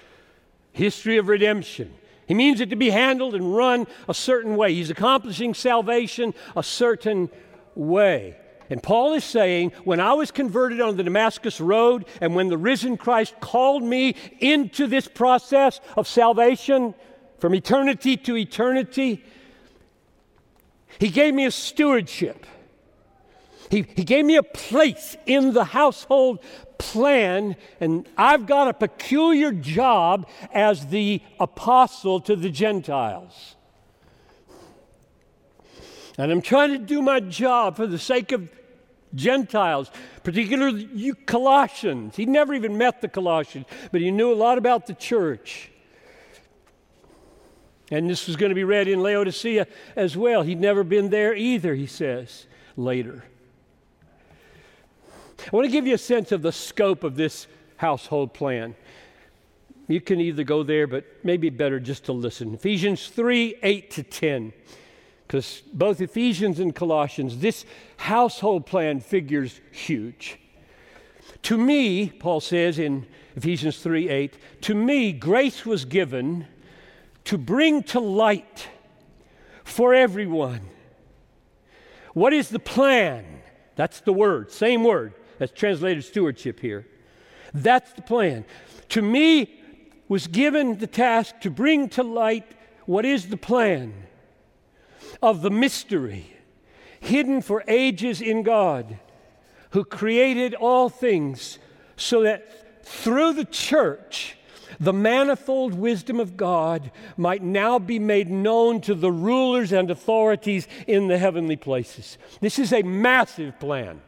history 0.72 1.17
of 1.17 1.27
redemption. 1.27 1.93
He 2.27 2.33
means 2.33 2.60
it 2.60 2.72
to 2.72 2.75
be 2.75 2.89
handled 2.89 3.36
and 3.36 3.55
run 3.55 3.86
a 4.10 4.13
certain 4.15 4.55
way. 4.55 4.74
He's 4.74 4.89
accomplishing 4.89 5.53
salvation 5.53 6.33
a 6.57 6.63
certain 6.63 7.29
way. 7.75 8.38
And 8.72 8.81
Paul 8.81 9.13
is 9.13 9.24
saying, 9.24 9.72
when 9.83 10.00
I 10.00 10.13
was 10.13 10.31
converted 10.31 10.81
on 10.81 10.98
the 10.98 11.03
Damascus 11.03 11.62
Road 11.62 12.05
and 12.22 12.33
when 12.33 12.48
the 12.48 12.57
risen 12.57 12.98
Christ 12.98 13.36
called 13.39 13.83
me 13.83 14.15
into 14.39 14.88
this 14.88 15.07
process 15.07 15.79
of 15.95 16.07
salvation 16.07 16.95
from 17.38 17.53
eternity 17.53 18.17
to 18.17 18.36
eternity, 18.36 19.24
he 20.98 21.10
gave 21.10 21.36
me 21.36 21.45
a 21.45 21.51
stewardship. 21.51 22.48
He, 23.74 23.88
he 23.96 24.03
gave 24.03 24.24
me 24.24 24.36
a 24.36 24.44
place 24.44 25.18
in 25.25 25.53
the 25.53 25.63
household 25.63 26.44
plan, 26.77 27.56
and 27.80 28.08
I've 28.15 28.46
got 28.46 28.68
a 28.68 28.74
peculiar 28.74 29.51
job 29.51 30.30
as 30.53 30.86
the 30.86 31.24
apostle 31.39 32.22
to 32.22 32.36
the 32.36 32.51
Gentiles. 32.51 33.56
And 36.20 36.32
I'm 36.32 36.44
trying 36.44 36.70
to 36.74 36.77
do 36.77 37.01
my 37.01 37.20
job 37.20 37.75
for 37.75 37.88
the 37.88 37.98
sake 37.98 38.32
of 38.32 38.48
Gentiles, 39.15 39.89
particularly 40.24 40.88
you 40.94 41.15
Colossians. 41.15 42.15
He 42.15 42.27
never 42.27 42.53
even 42.53 42.77
met 42.77 43.01
the 43.01 43.08
Colossians, 43.08 43.65
but 43.92 44.01
he 44.01 44.12
knew 44.12 44.32
a 44.32 44.36
lot 44.36 44.60
about 44.60 44.86
the 44.86 44.94
church. 44.94 45.72
And 47.89 48.08
this 48.08 48.27
was 48.27 48.36
going 48.36 48.51
to 48.51 48.56
be 48.56 48.65
read 48.65 48.88
in 48.88 49.01
Laodicea 49.01 49.65
as 49.96 50.15
well. 50.15 50.44
He'd 50.44 50.62
never 50.62 50.84
been 50.84 51.10
there 51.10 51.34
either, 51.34 51.74
he 51.74 51.88
says 51.88 52.46
later. 52.77 53.24
I 55.51 55.55
want 55.55 55.65
to 55.65 55.71
give 55.71 55.85
you 55.85 55.95
a 55.95 56.00
sense 56.00 56.31
of 56.31 56.41
the 56.41 56.51
scope 56.51 57.03
of 57.03 57.15
this 57.15 57.47
household 57.77 58.33
plan. 58.33 58.75
You 59.88 60.00
can 60.00 60.21
either 60.21 60.43
go 60.43 60.63
there, 60.63 60.88
but 60.88 61.05
maybe 61.23 61.50
better 61.50 61.79
just 61.79 62.05
to 62.05 62.13
listen. 62.13 62.53
Ephesians 62.53 63.09
3 63.09 63.57
8 63.62 63.91
to 63.91 64.03
10 64.03 64.53
because 65.27 65.63
both 65.73 66.00
Ephesians 66.00 66.59
and 66.59 66.75
Colossians, 66.75 67.39
this 67.39 67.65
household 67.97 68.65
plan 68.65 69.00
figures 69.00 69.59
huge. 69.71 70.38
To 71.43 71.57
me, 71.57 72.09
Paul 72.09 72.39
says 72.39 72.77
in 72.77 73.07
Ephesians 73.35 73.79
3 73.79 74.09
8, 74.09 74.38
to 74.62 74.75
me, 74.75 75.12
grace 75.12 75.65
was 75.65 75.85
given 75.85 76.47
to 77.25 77.38
bring 77.38 77.83
to 77.83 78.00
light 78.00 78.67
for 79.63 79.93
everyone. 79.93 80.62
What 82.13 82.31
is 82.31 82.50
the 82.50 82.59
plan? 82.59 83.25
That's 83.75 84.01
the 84.01 84.13
word, 84.13 84.51
same 84.51 84.83
word 84.83 85.13
that's 85.43 85.59
translated 85.59 86.05
stewardship 86.05 86.62
here. 86.62 86.88
That's 87.53 87.91
the 87.91 88.01
plan. 88.01 88.45
To 88.89 89.01
me 89.01 89.59
was 90.07 90.27
given 90.27 90.77
the 90.77 90.88
task 90.88 91.41
to 91.41 91.51
bring 91.51 91.89
to 91.89 92.03
light 92.03 92.50
what 92.85 93.03
is 93.03 93.27
the 93.27 93.35
plan 93.35 93.93
of 95.21 95.41
the 95.41 95.50
mystery 95.50 96.33
hidden 97.01 97.41
for 97.41 97.62
ages 97.67 98.21
in 98.21 98.43
God, 98.43 98.97
who 99.71 99.83
created 99.83 100.55
all 100.55 100.88
things 100.88 101.59
so 101.97 102.23
that 102.23 102.85
through 102.85 103.33
the 103.33 103.43
church, 103.43 104.38
the 104.79 104.93
manifold 104.93 105.73
wisdom 105.73 106.21
of 106.21 106.38
God 106.38 106.89
might 107.17 107.43
now 107.43 107.79
be 107.79 108.00
made 108.00 108.29
known 108.29 108.79
to 108.81 108.95
the 108.95 109.12
rulers 109.12 109.73
and 109.73 109.91
authorities 109.91 110.69
in 110.88 111.09
the 111.09 111.17
heavenly 111.17 111.57
places. 111.57 112.17
This 112.39 112.57
is 112.57 112.71
a 112.71 112.83
massive 112.83 113.60
plan. 113.60 113.99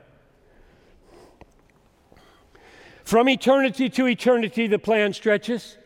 From 3.05 3.29
eternity 3.29 3.87
to 3.91 4.07
eternity, 4.07 4.65
the 4.65 4.79
plan 4.79 5.13
stretches. 5.13 5.77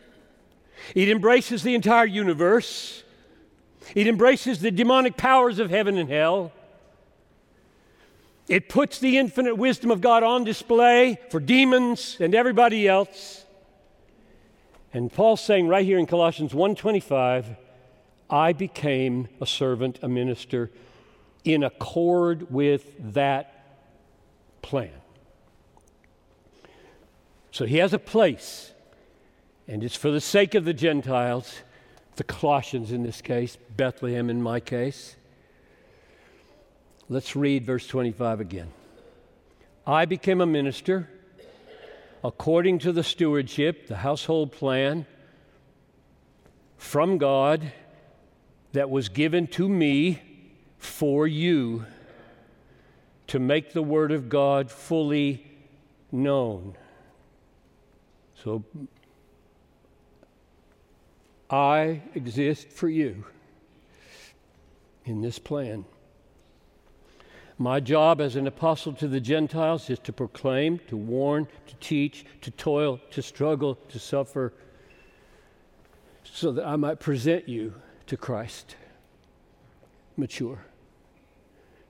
It 0.94 1.10
embraces 1.10 1.62
the 1.62 1.74
entire 1.74 2.06
universe. 2.06 3.04
It 3.94 4.06
embraces 4.06 4.60
the 4.60 4.70
demonic 4.70 5.18
powers 5.18 5.58
of 5.58 5.68
heaven 5.68 5.98
and 5.98 6.08
hell. 6.08 6.50
It 8.48 8.70
puts 8.70 8.98
the 8.98 9.18
infinite 9.18 9.56
wisdom 9.56 9.90
of 9.90 10.00
God 10.00 10.22
on 10.22 10.44
display 10.44 11.20
for 11.30 11.38
demons 11.40 12.16
and 12.18 12.34
everybody 12.34 12.88
else. 12.88 13.44
And 14.92 15.12
Paul's 15.12 15.42
saying 15.42 15.68
right 15.68 15.84
here 15.84 15.98
in 15.98 16.06
Colossians 16.06 16.52
1:25, 16.52 17.54
I 18.30 18.54
became 18.54 19.28
a 19.40 19.46
servant, 19.46 19.98
a 20.02 20.08
minister 20.08 20.70
in 21.44 21.62
accord 21.62 22.50
with 22.50 22.94
that 23.12 23.66
plan. 24.62 24.99
So 27.50 27.66
he 27.66 27.78
has 27.78 27.92
a 27.92 27.98
place, 27.98 28.72
and 29.66 29.82
it's 29.82 29.96
for 29.96 30.10
the 30.10 30.20
sake 30.20 30.54
of 30.54 30.64
the 30.64 30.74
Gentiles 30.74 31.62
the 32.20 32.24
Colossians 32.24 32.92
in 32.92 33.02
this 33.02 33.22
case, 33.22 33.56
Bethlehem 33.78 34.28
in 34.28 34.42
my 34.42 34.60
case. 34.60 35.16
Let's 37.08 37.34
read 37.34 37.64
verse 37.64 37.86
25 37.86 38.40
again. 38.40 38.68
I 39.86 40.04
became 40.04 40.42
a 40.42 40.46
minister 40.46 41.08
according 42.22 42.80
to 42.80 42.92
the 42.92 43.02
stewardship, 43.02 43.86
the 43.86 43.96
household 43.96 44.52
plan 44.52 45.06
from 46.76 47.16
God 47.16 47.72
that 48.72 48.90
was 48.90 49.08
given 49.08 49.46
to 49.46 49.66
me 49.66 50.20
for 50.76 51.26
you 51.26 51.86
to 53.28 53.38
make 53.38 53.72
the 53.72 53.82
Word 53.82 54.12
of 54.12 54.28
God 54.28 54.70
fully 54.70 55.46
known. 56.12 56.76
So 58.42 58.64
I 61.50 62.02
exist 62.14 62.70
for 62.70 62.88
you 62.88 63.24
in 65.04 65.20
this 65.20 65.38
plan. 65.38 65.84
My 67.58 67.80
job 67.80 68.22
as 68.22 68.36
an 68.36 68.46
apostle 68.46 68.94
to 68.94 69.08
the 69.08 69.20
Gentiles 69.20 69.90
is 69.90 69.98
to 70.00 70.12
proclaim, 70.12 70.80
to 70.88 70.96
warn, 70.96 71.46
to 71.66 71.74
teach, 71.76 72.24
to 72.40 72.50
toil, 72.50 72.98
to 73.10 73.20
struggle, 73.20 73.74
to 73.90 73.98
suffer, 73.98 74.54
so 76.24 76.52
that 76.52 76.66
I 76.66 76.76
might 76.76 77.00
present 77.00 77.48
you 77.48 77.74
to 78.06 78.16
Christ 78.16 78.76
mature. 80.16 80.64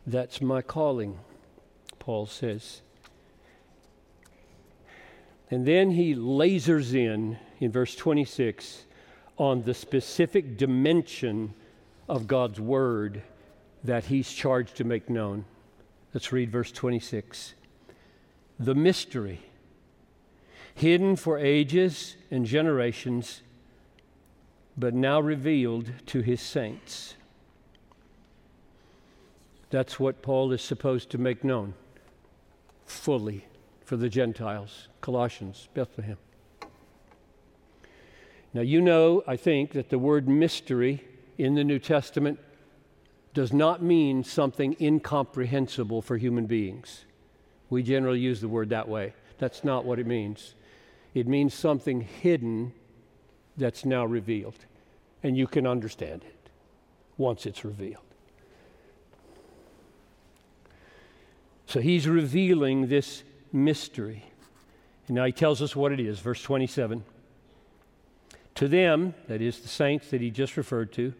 That's 0.06 0.40
my 0.40 0.62
calling, 0.62 1.20
Paul 2.00 2.26
says. 2.26 2.82
And 5.50 5.66
then 5.66 5.90
he 5.90 6.14
lasers 6.14 6.94
in 6.94 7.36
in 7.58 7.72
verse 7.72 7.96
26 7.96 8.84
on 9.36 9.62
the 9.62 9.74
specific 9.74 10.56
dimension 10.56 11.54
of 12.08 12.28
God's 12.28 12.60
word 12.60 13.22
that 13.82 14.04
he's 14.04 14.32
charged 14.32 14.76
to 14.76 14.84
make 14.84 15.10
known. 15.10 15.44
Let's 16.14 16.32
read 16.32 16.52
verse 16.52 16.70
26. 16.70 17.54
The 18.58 18.74
mystery, 18.74 19.40
hidden 20.74 21.16
for 21.16 21.38
ages 21.38 22.16
and 22.30 22.44
generations, 22.44 23.42
but 24.76 24.94
now 24.94 25.20
revealed 25.20 25.90
to 26.06 26.20
his 26.20 26.40
saints. 26.40 27.14
That's 29.70 29.98
what 29.98 30.22
Paul 30.22 30.52
is 30.52 30.62
supposed 30.62 31.10
to 31.10 31.18
make 31.18 31.42
known 31.42 31.74
fully 32.86 33.44
for 33.90 33.96
the 33.96 34.08
Gentiles, 34.08 34.86
Colossians, 35.00 35.68
Bethlehem. 35.74 36.16
Now, 38.54 38.60
you 38.60 38.80
know, 38.80 39.24
I 39.26 39.34
think, 39.34 39.72
that 39.72 39.88
the 39.88 39.98
word 39.98 40.28
mystery 40.28 41.02
in 41.38 41.56
the 41.56 41.64
New 41.64 41.80
Testament 41.80 42.38
does 43.34 43.52
not 43.52 43.82
mean 43.82 44.22
something 44.22 44.76
incomprehensible 44.80 46.02
for 46.02 46.16
human 46.16 46.46
beings. 46.46 47.04
We 47.68 47.82
generally 47.82 48.20
use 48.20 48.40
the 48.40 48.46
word 48.46 48.68
that 48.68 48.86
way. 48.86 49.12
That's 49.38 49.64
not 49.64 49.84
what 49.84 49.98
it 49.98 50.06
means. 50.06 50.54
It 51.12 51.26
means 51.26 51.52
something 51.52 52.02
hidden 52.02 52.72
that's 53.56 53.84
now 53.84 54.04
revealed, 54.04 54.66
and 55.24 55.36
you 55.36 55.48
can 55.48 55.66
understand 55.66 56.22
it 56.22 56.48
once 57.18 57.44
it's 57.44 57.64
revealed. 57.64 58.04
So 61.66 61.80
he's 61.80 62.06
revealing 62.06 62.86
this 62.86 63.24
mystery. 63.52 64.24
And 65.06 65.16
now 65.16 65.24
he 65.24 65.32
tells 65.32 65.60
us 65.62 65.74
what 65.74 65.92
it 65.92 66.00
is, 66.00 66.20
verse 66.20 66.42
27. 66.42 67.04
To 68.56 68.68
them, 68.68 69.14
that 69.28 69.40
is 69.40 69.60
the 69.60 69.68
saints 69.68 70.10
that 70.10 70.20
he 70.20 70.30
just 70.30 70.56
referred 70.56 70.92
to, 70.92 71.14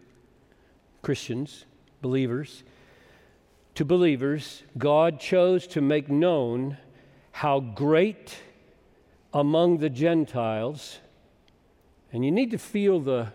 Christians, 1.01 1.65
believers, 2.01 2.63
to 3.75 3.85
believers, 3.85 4.63
God 4.77 5.19
chose 5.19 5.65
to 5.67 5.81
make 5.81 6.09
known 6.09 6.77
how 7.31 7.59
great 7.59 8.37
among 9.33 9.77
the 9.77 9.89
Gentiles, 9.89 10.99
and 12.11 12.25
you 12.25 12.31
need 12.31 12.51
to 12.51 12.57
feel 12.57 12.99
the 12.99 13.31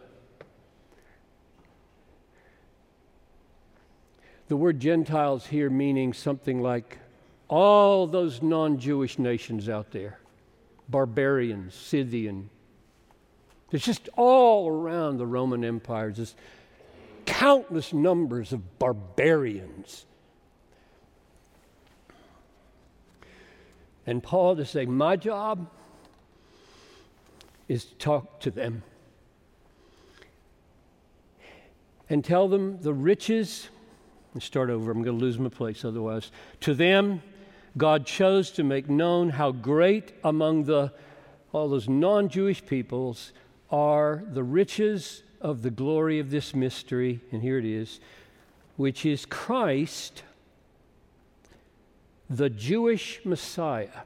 The 4.48 4.56
word 4.56 4.78
Gentiles 4.78 5.46
here 5.46 5.68
meaning 5.68 6.12
something 6.12 6.62
like 6.62 7.00
all 7.48 8.06
those 8.06 8.42
non 8.42 8.78
Jewish 8.78 9.18
nations 9.18 9.68
out 9.68 9.90
there 9.90 10.18
barbarians, 10.88 11.74
Scythian. 11.74 12.50
It's 13.72 13.84
just 13.84 14.08
all 14.16 14.68
around 14.68 15.16
the 15.18 15.26
Roman 15.26 15.64
Empire, 15.64 16.10
just 16.10 16.36
countless 17.24 17.92
numbers 17.92 18.52
of 18.52 18.78
barbarians. 18.78 20.06
And 24.06 24.22
Paul 24.22 24.56
to 24.56 24.64
say, 24.64 24.86
My 24.86 25.16
job 25.16 25.68
is 27.66 27.86
to 27.86 27.94
talk 27.96 28.38
to 28.40 28.50
them 28.52 28.84
and 32.08 32.24
tell 32.24 32.48
them 32.48 32.80
the 32.80 32.94
riches. 32.94 33.68
Start 34.38 34.68
over. 34.68 34.90
I'm 34.90 35.02
going 35.02 35.18
to 35.18 35.24
lose 35.24 35.38
my 35.38 35.48
place 35.48 35.82
otherwise. 35.82 36.30
To 36.60 36.74
them, 36.74 37.22
God 37.76 38.06
chose 38.06 38.50
to 38.52 38.64
make 38.64 38.88
known 38.88 39.30
how 39.30 39.52
great 39.52 40.12
among 40.24 40.64
the 40.64 40.92
all 41.52 41.68
those 41.68 41.88
non-Jewish 41.88 42.66
peoples 42.66 43.32
are 43.70 44.22
the 44.30 44.42
riches 44.42 45.22
of 45.40 45.62
the 45.62 45.70
glory 45.70 46.18
of 46.18 46.30
this 46.30 46.54
mystery, 46.54 47.20
and 47.32 47.42
here 47.42 47.58
it 47.58 47.64
is, 47.64 48.00
which 48.76 49.06
is 49.06 49.24
Christ, 49.24 50.22
the 52.28 52.50
Jewish 52.50 53.20
Messiah. 53.24 54.02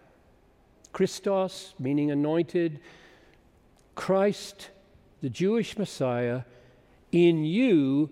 Christos, 0.92 1.74
meaning 1.78 2.10
anointed, 2.10 2.80
Christ, 3.94 4.70
the 5.22 5.30
Jewish 5.30 5.78
Messiah, 5.78 6.42
in 7.12 7.44
you, 7.44 8.10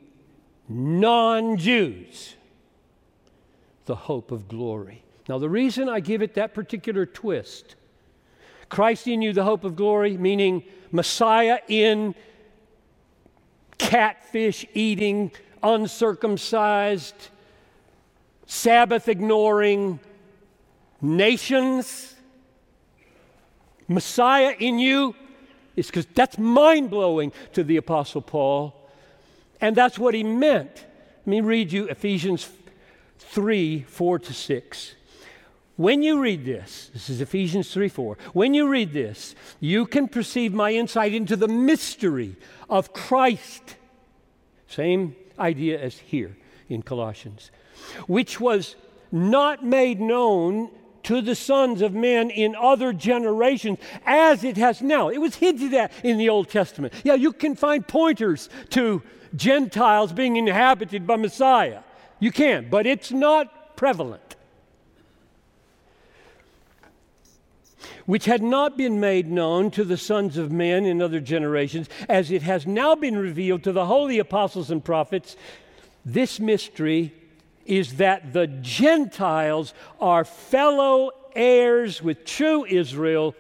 non 0.69 1.57
Jews, 1.57 2.35
the 3.87 3.95
hope 3.95 4.31
of 4.31 4.49
glory. 4.49 5.03
Now, 5.29 5.39
the 5.39 5.51
reason 5.51 5.89
I 5.89 6.01
give 6.01 6.23
it 6.23 6.35
that 6.35 6.55
particular 6.55 7.07
twist 7.07 7.75
Christ 8.69 9.07
in 9.07 9.23
you, 9.23 9.33
the 9.33 9.45
hope 9.45 9.65
of 9.65 9.77
glory, 9.77 10.19
meaning 10.19 10.63
Messiah 10.93 11.61
in 11.69 12.15
catfish 13.79 14.67
eating, 14.75 15.33
uncircumcised, 15.63 17.15
Sabbath 18.45 19.09
ignoring 19.09 20.01
nations. 21.01 22.15
Messiah 23.87 24.55
in 24.59 24.79
you 24.79 25.15
is 25.77 25.87
because 25.87 26.07
that's 26.15 26.37
mind 26.37 26.91
blowing 26.91 27.33
to 27.55 27.65
the 27.65 27.79
Apostle 27.79 28.21
Paul. 28.21 28.75
And 29.63 29.75
that's 29.75 29.99
what 29.99 30.13
he 30.13 30.23
meant. 30.23 30.85
Let 31.21 31.27
me 31.27 31.41
read 31.41 31.73
you 31.73 31.87
Ephesians 31.87 32.51
3 33.19 33.83
4 33.89 34.19
to 34.19 34.35
6. 34.35 34.95
When 35.79 36.03
you 36.03 36.21
read 36.21 36.45
this, 36.45 36.91
this 36.93 37.09
is 37.09 37.21
Ephesians 37.21 37.73
3 37.73 37.89
4. 37.89 38.19
When 38.33 38.53
you 38.53 38.69
read 38.69 38.93
this, 38.93 39.37
you 39.61 39.87
can 39.87 40.09
perceive 40.09 40.53
my 40.53 40.73
insight 40.73 41.15
into 41.15 41.37
the 41.37 41.47
mystery 41.47 42.35
of 42.69 42.93
Christ. 42.93 43.77
Same 44.67 45.15
idea 45.39 45.81
as 45.81 45.97
here 45.97 46.37
in 46.69 46.83
Colossians, 46.83 47.53
which 48.09 48.41
was 48.41 48.75
not 49.13 49.65
made 49.65 50.01
known 50.01 50.73
to 51.05 51.23
the 51.23 51.37
sons 51.37 51.81
of 51.81 51.95
men 51.95 52.29
in 52.31 52.57
other 52.57 52.93
generations 52.93 53.79
as 54.05 54.43
it 54.43 54.57
has 54.57 54.83
now. 54.83 55.11
It 55.11 55.19
was 55.19 55.37
hinted 55.37 55.73
at 55.75 55.93
in 56.03 56.19
the 56.19 56.29
Old 56.29 56.49
Testament. 56.49 56.93
Yeah, 57.05 57.15
you 57.15 57.33
can 57.33 57.55
find 57.55 57.87
pointers 57.87 58.51
to 58.71 59.01
Gentiles 59.37 60.13
being 60.13 60.35
inhabited 60.35 61.07
by 61.07 61.15
Messiah. 61.15 61.83
You 62.19 62.33
can, 62.33 62.69
but 62.69 62.85
it's 62.85 63.13
not 63.13 63.77
prevalent. 63.77 64.28
Which 68.09 68.25
had 68.25 68.43
not 68.43 68.79
been 68.79 69.01
made 69.01 69.31
known 69.31 69.71
to 69.73 69.85
the 69.85 69.99
sons 69.99 70.39
of 70.39 70.51
men 70.51 70.87
in 70.87 71.03
other 71.03 71.21
generations, 71.21 71.91
as 72.09 72.31
it 72.31 72.41
has 72.41 72.67
now 72.67 72.95
been 72.95 73.19
revealed 73.19 73.63
to 73.65 73.73
the 73.73 73.85
holy 73.85 74.19
apostles 74.19 74.71
and 74.71 74.83
prophets. 74.83 75.37
This 76.07 76.41
mystery 76.41 77.13
is 77.67 77.97
that 77.97 78.33
the 78.33 78.47
Gentiles 78.47 79.75
are 80.01 80.25
fellow 80.25 81.11
heirs 81.37 82.03
with 82.03 82.25
true 82.25 82.65
Israel, 82.65 83.35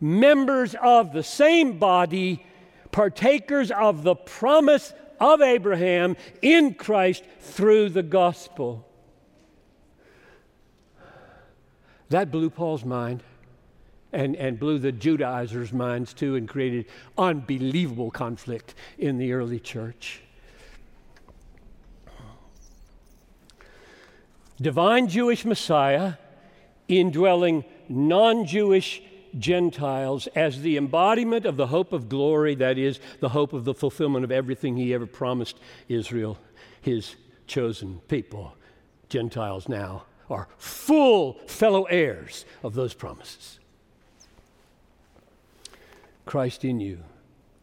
members 0.00 0.76
of 0.80 1.12
the 1.12 1.24
same 1.24 1.80
body, 1.80 2.46
partakers 2.92 3.72
of 3.72 4.04
the 4.04 4.14
promise 4.14 4.92
of 5.18 5.42
Abraham 5.42 6.16
in 6.40 6.74
Christ 6.74 7.24
through 7.40 7.88
the 7.88 8.04
gospel. 8.04 8.86
That 12.10 12.30
blew 12.30 12.48
Paul's 12.48 12.84
mind 12.84 13.24
and, 14.14 14.36
and 14.36 14.58
blew 14.58 14.78
the 14.78 14.92
Judaizers' 14.92 15.72
minds 15.72 16.14
too 16.14 16.36
and 16.36 16.48
created 16.48 16.86
unbelievable 17.18 18.10
conflict 18.10 18.74
in 18.98 19.18
the 19.18 19.32
early 19.32 19.60
church. 19.60 20.22
divine 24.60 25.08
Jewish 25.08 25.44
Messiah 25.44 26.14
indwelling 26.88 27.64
non 27.88 28.46
Jewish 28.46 29.02
Gentiles 29.38 30.28
as 30.28 30.62
the 30.62 30.76
embodiment 30.76 31.44
of 31.44 31.56
the 31.56 31.66
hope 31.66 31.92
of 31.92 32.08
glory, 32.08 32.54
that 32.56 32.78
is, 32.78 33.00
the 33.20 33.30
hope 33.30 33.52
of 33.52 33.64
the 33.64 33.74
fulfillment 33.74 34.24
of 34.24 34.30
everything 34.30 34.76
he 34.76 34.94
ever 34.94 35.06
promised 35.06 35.58
Israel, 35.88 36.38
his 36.80 37.16
chosen 37.46 38.00
people. 38.08 38.56
Gentiles 39.08 39.68
now 39.68 40.04
are 40.30 40.48
full 40.56 41.34
fellow 41.46 41.84
heirs 41.84 42.44
of 42.62 42.74
those 42.74 42.94
promises. 42.94 43.58
Christ 46.24 46.64
in 46.64 46.80
you, 46.80 47.00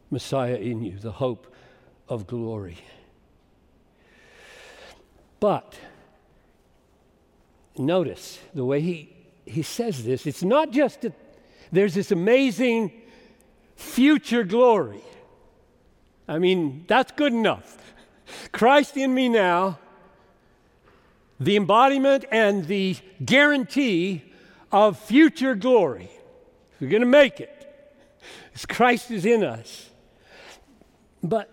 Messiah 0.09 0.55
in 0.55 0.81
you, 0.83 0.97
the 0.97 1.13
hope 1.13 1.53
of 2.07 2.27
glory. 2.27 2.77
But 5.39 5.75
notice 7.77 8.39
the 8.53 8.65
way 8.65 8.81
he, 8.81 9.15
he 9.45 9.63
says 9.63 10.03
this. 10.03 10.27
It's 10.27 10.43
not 10.43 10.71
just 10.71 11.01
that 11.01 11.13
there's 11.71 11.95
this 11.95 12.11
amazing 12.11 12.91
future 13.75 14.43
glory. 14.43 15.01
I 16.27 16.37
mean, 16.37 16.85
that's 16.87 17.11
good 17.13 17.33
enough. 17.33 17.77
Christ 18.51 18.97
in 18.97 19.13
me 19.13 19.29
now, 19.29 19.79
the 21.39 21.55
embodiment 21.55 22.25
and 22.31 22.65
the 22.67 22.95
guarantee 23.25 24.23
of 24.71 24.99
future 24.99 25.55
glory. 25.55 26.11
We're 26.79 26.89
going 26.89 27.01
to 27.01 27.07
make 27.07 27.39
it. 27.39 27.60
Christ 28.65 29.11
is 29.11 29.25
in 29.25 29.43
us. 29.43 29.89
But 31.23 31.49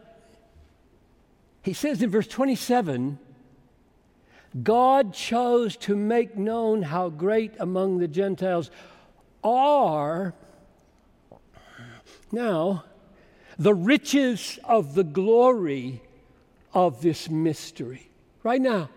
he 1.63 1.73
says 1.73 2.03
in 2.03 2.11
verse 2.11 2.27
27 2.27 3.19
God 4.63 5.13
chose 5.13 5.77
to 5.77 5.95
make 5.95 6.37
known 6.37 6.83
how 6.83 7.11
great 7.11 7.53
among 7.59 7.99
the 7.99 8.09
Gentiles 8.09 8.71
are 9.45 10.35
now 12.33 12.85
the 13.59 13.75
riches 13.75 14.59
of 14.65 14.95
the 14.95 15.05
glory 15.05 16.03
of 16.73 17.03
this 17.03 17.29
mystery. 17.29 18.09
Right 18.43 18.61
now, 18.61 18.89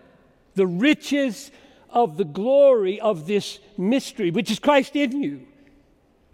the 0.54 0.66
riches 0.66 1.50
of 1.90 2.16
the 2.16 2.24
glory 2.24 3.00
of 3.00 3.26
this 3.26 3.58
mystery, 3.76 4.30
which 4.30 4.50
is 4.50 4.58
Christ 4.58 4.94
in 4.94 5.20
you, 5.20 5.46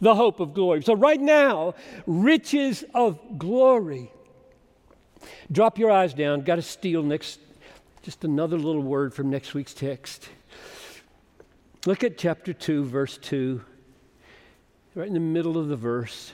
the 0.00 0.14
hope 0.14 0.40
of 0.40 0.54
glory. 0.54 0.82
So, 0.82 0.94
right 0.94 1.20
now, 1.20 1.74
riches 2.06 2.84
of 2.94 3.38
glory. 3.38 4.10
Drop 5.50 5.78
your 5.78 5.90
eyes 5.90 6.14
down. 6.14 6.42
Got 6.42 6.56
to 6.56 6.62
steal 6.62 7.02
next 7.02 7.40
just 8.02 8.24
another 8.24 8.56
little 8.56 8.82
word 8.82 9.12
from 9.12 9.28
next 9.28 9.54
week's 9.54 9.74
text. 9.74 10.28
Look 11.84 12.04
at 12.04 12.16
chapter 12.16 12.52
2, 12.52 12.84
verse 12.84 13.18
2, 13.18 13.60
right 14.94 15.06
in 15.06 15.14
the 15.14 15.20
middle 15.20 15.58
of 15.58 15.68
the 15.68 15.76
verse. 15.76 16.32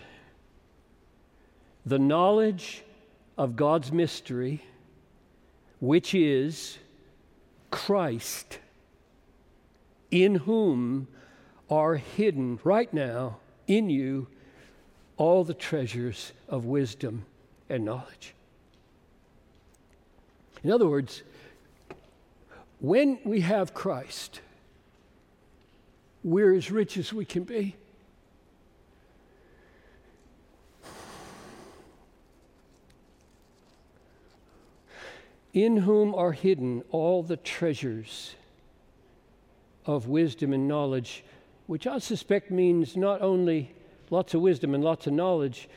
The 1.87 1.98
knowledge 1.98 2.85
of 3.37 3.57
God's 3.57 3.92
mystery, 3.92 4.62
which 5.81 6.14
is 6.14 6.79
Christ, 7.70 8.59
in 10.11 10.37
whom 10.37 11.09
are 11.68 11.96
hidden 11.96 12.61
right 12.62 12.92
now 12.92 13.38
in 13.66 13.90
you 13.90 14.27
all 15.16 15.44
the 15.44 15.55
treasures 15.55 16.33
of 16.48 16.64
wisdom 16.64 17.24
and 17.68 17.85
knowledge. 17.85 18.35
In 20.62 20.70
other 20.70 20.88
words, 20.88 21.22
when 22.81 23.18
we 23.24 23.40
have 23.40 23.74
Christ, 23.74 24.40
we're 26.22 26.55
as 26.55 26.70
rich 26.70 26.96
as 26.96 27.12
we 27.12 27.24
can 27.24 27.44
be. 27.44 27.77
in 35.55 35.77
whom 35.77 36.14
are 36.16 36.33
hidden 36.33 36.83
all 36.90 37.22
the 37.22 37.37
treasures 37.37 38.35
of 39.87 40.09
wisdom 40.09 40.53
and 40.53 40.66
knowledge, 40.66 41.24
which 41.66 41.87
I 41.87 41.98
suspect 41.98 42.50
means 42.50 42.96
not 42.96 43.22
only 43.22 43.72
lots 44.11 44.35
of 44.35 44.40
wisdom 44.40 44.74
and 44.74 44.85
lots 44.85 45.07
of 45.07 45.12
knowledge, 45.12 45.68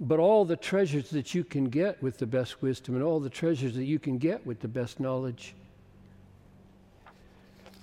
but 0.00 0.18
all 0.18 0.44
the 0.44 0.56
treasures 0.56 1.10
that 1.10 1.34
you 1.34 1.44
can 1.44 1.66
get 1.66 2.02
with 2.02 2.18
the 2.18 2.26
best 2.26 2.62
wisdom 2.62 2.94
and 2.94 3.02
all 3.02 3.20
the 3.20 3.30
treasures 3.30 3.74
that 3.74 3.84
you 3.84 3.98
can 3.98 4.18
get 4.18 4.44
with 4.46 4.60
the 4.60 4.68
best 4.68 5.00
knowledge. 5.00 5.54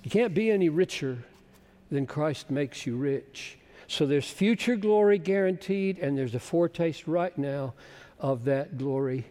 You 0.02 0.10
can't 0.10 0.34
be 0.34 0.50
any 0.50 0.68
richer 0.68 1.18
than 1.90 2.06
Christ 2.06 2.50
makes 2.50 2.86
you 2.86 2.96
rich. 2.96 3.58
So 3.86 4.06
there's 4.06 4.28
future 4.28 4.76
glory 4.76 5.18
guaranteed, 5.18 5.98
and 5.98 6.16
there's 6.16 6.34
a 6.34 6.40
foretaste 6.40 7.06
right 7.06 7.36
now 7.36 7.74
of 8.18 8.44
that 8.44 8.78
glory. 8.78 9.26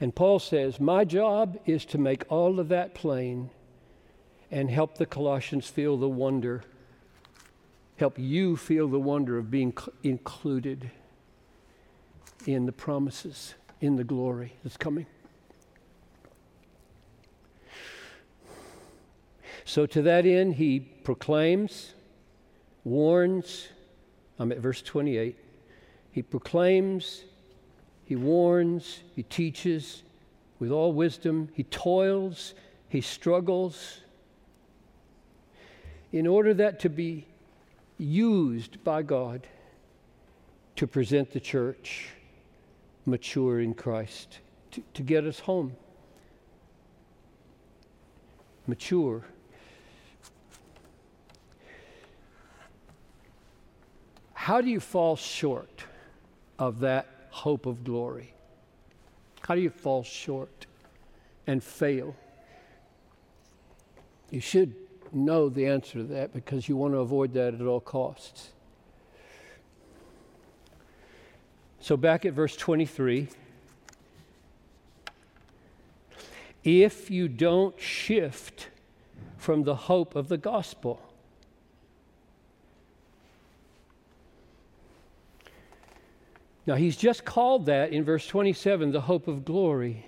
And 0.00 0.14
Paul 0.14 0.38
says, 0.38 0.78
My 0.78 1.04
job 1.04 1.58
is 1.66 1.84
to 1.86 1.98
make 1.98 2.24
all 2.28 2.60
of 2.60 2.68
that 2.68 2.94
plain 2.94 3.50
and 4.50 4.70
help 4.70 4.98
the 4.98 5.06
Colossians 5.06 5.68
feel 5.68 5.96
the 5.96 6.08
wonder, 6.08 6.62
help 7.96 8.18
you 8.18 8.56
feel 8.56 8.88
the 8.88 8.98
wonder 8.98 9.38
of 9.38 9.50
being 9.50 9.72
included 10.02 10.90
in 12.46 12.66
the 12.66 12.72
promises, 12.72 13.54
in 13.80 13.96
the 13.96 14.04
glory 14.04 14.54
that's 14.62 14.76
coming. 14.76 15.06
So, 19.64 19.86
to 19.86 20.02
that 20.02 20.26
end, 20.26 20.54
he 20.54 20.80
proclaims, 20.80 21.94
warns. 22.82 23.68
I'm 24.38 24.50
at 24.50 24.58
verse 24.58 24.82
28. 24.82 25.36
He 26.10 26.22
proclaims, 26.22 27.22
he 28.04 28.16
warns, 28.16 29.00
he 29.14 29.22
teaches 29.22 30.02
with 30.58 30.72
all 30.72 30.92
wisdom, 30.92 31.50
he 31.54 31.62
toils, 31.64 32.54
he 32.88 33.00
struggles 33.00 34.00
in 36.12 36.26
order 36.26 36.52
that 36.54 36.80
to 36.80 36.88
be 36.88 37.26
used 37.98 38.82
by 38.82 39.02
God 39.02 39.46
to 40.76 40.86
present 40.86 41.32
the 41.32 41.40
church 41.40 42.08
mature 43.06 43.60
in 43.60 43.74
Christ, 43.74 44.38
to, 44.72 44.82
to 44.94 45.02
get 45.02 45.24
us 45.24 45.40
home. 45.40 45.76
Mature. 48.66 49.24
How 54.32 54.60
do 54.60 54.68
you 54.68 54.80
fall 54.80 55.16
short 55.16 55.84
of 56.58 56.80
that 56.80 57.08
hope 57.30 57.66
of 57.66 57.84
glory? 57.84 58.34
How 59.42 59.54
do 59.54 59.60
you 59.60 59.70
fall 59.70 60.02
short 60.02 60.66
and 61.46 61.62
fail? 61.62 62.16
You 64.30 64.40
should 64.40 64.74
know 65.12 65.48
the 65.48 65.66
answer 65.66 65.98
to 65.98 66.04
that 66.04 66.32
because 66.32 66.68
you 66.68 66.76
want 66.76 66.94
to 66.94 66.98
avoid 66.98 67.32
that 67.34 67.54
at 67.54 67.60
all 67.62 67.80
costs. 67.80 68.50
So, 71.80 71.96
back 71.96 72.24
at 72.24 72.32
verse 72.34 72.56
23 72.56 73.28
if 76.62 77.10
you 77.10 77.26
don't 77.26 77.80
shift 77.80 78.68
from 79.38 79.62
the 79.62 79.74
hope 79.74 80.14
of 80.14 80.28
the 80.28 80.36
gospel, 80.36 81.00
Now, 86.66 86.76
he's 86.76 86.96
just 86.96 87.24
called 87.24 87.66
that 87.66 87.90
in 87.90 88.04
verse 88.04 88.26
27 88.28 88.92
the 88.92 89.00
hope 89.00 89.26
of 89.26 89.44
glory. 89.44 90.06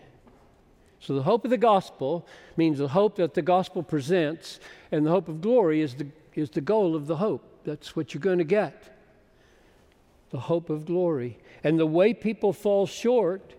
So, 1.02 1.14
the 1.14 1.22
hope 1.24 1.44
of 1.44 1.50
the 1.50 1.58
gospel 1.58 2.24
means 2.56 2.78
the 2.78 2.86
hope 2.86 3.16
that 3.16 3.34
the 3.34 3.42
gospel 3.42 3.82
presents, 3.82 4.60
and 4.92 5.04
the 5.04 5.10
hope 5.10 5.28
of 5.28 5.40
glory 5.40 5.80
is 5.80 5.96
the, 5.96 6.06
is 6.36 6.48
the 6.50 6.60
goal 6.60 6.94
of 6.94 7.08
the 7.08 7.16
hope. 7.16 7.42
That's 7.64 7.96
what 7.96 8.14
you're 8.14 8.20
going 8.20 8.38
to 8.38 8.44
get. 8.44 8.96
The 10.30 10.38
hope 10.38 10.70
of 10.70 10.86
glory. 10.86 11.38
And 11.64 11.76
the 11.76 11.86
way 11.86 12.14
people 12.14 12.52
fall 12.52 12.86
short 12.86 13.54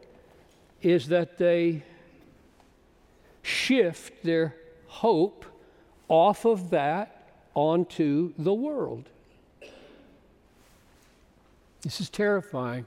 is 0.82 1.10
that 1.10 1.38
they 1.38 1.84
shift 3.42 4.24
their 4.24 4.56
hope 4.88 5.46
off 6.08 6.46
of 6.46 6.70
that 6.70 7.30
onto 7.56 8.34
the 8.38 8.54
world. 8.54 9.10
This 11.82 12.00
is 12.00 12.10
terrifying. 12.10 12.86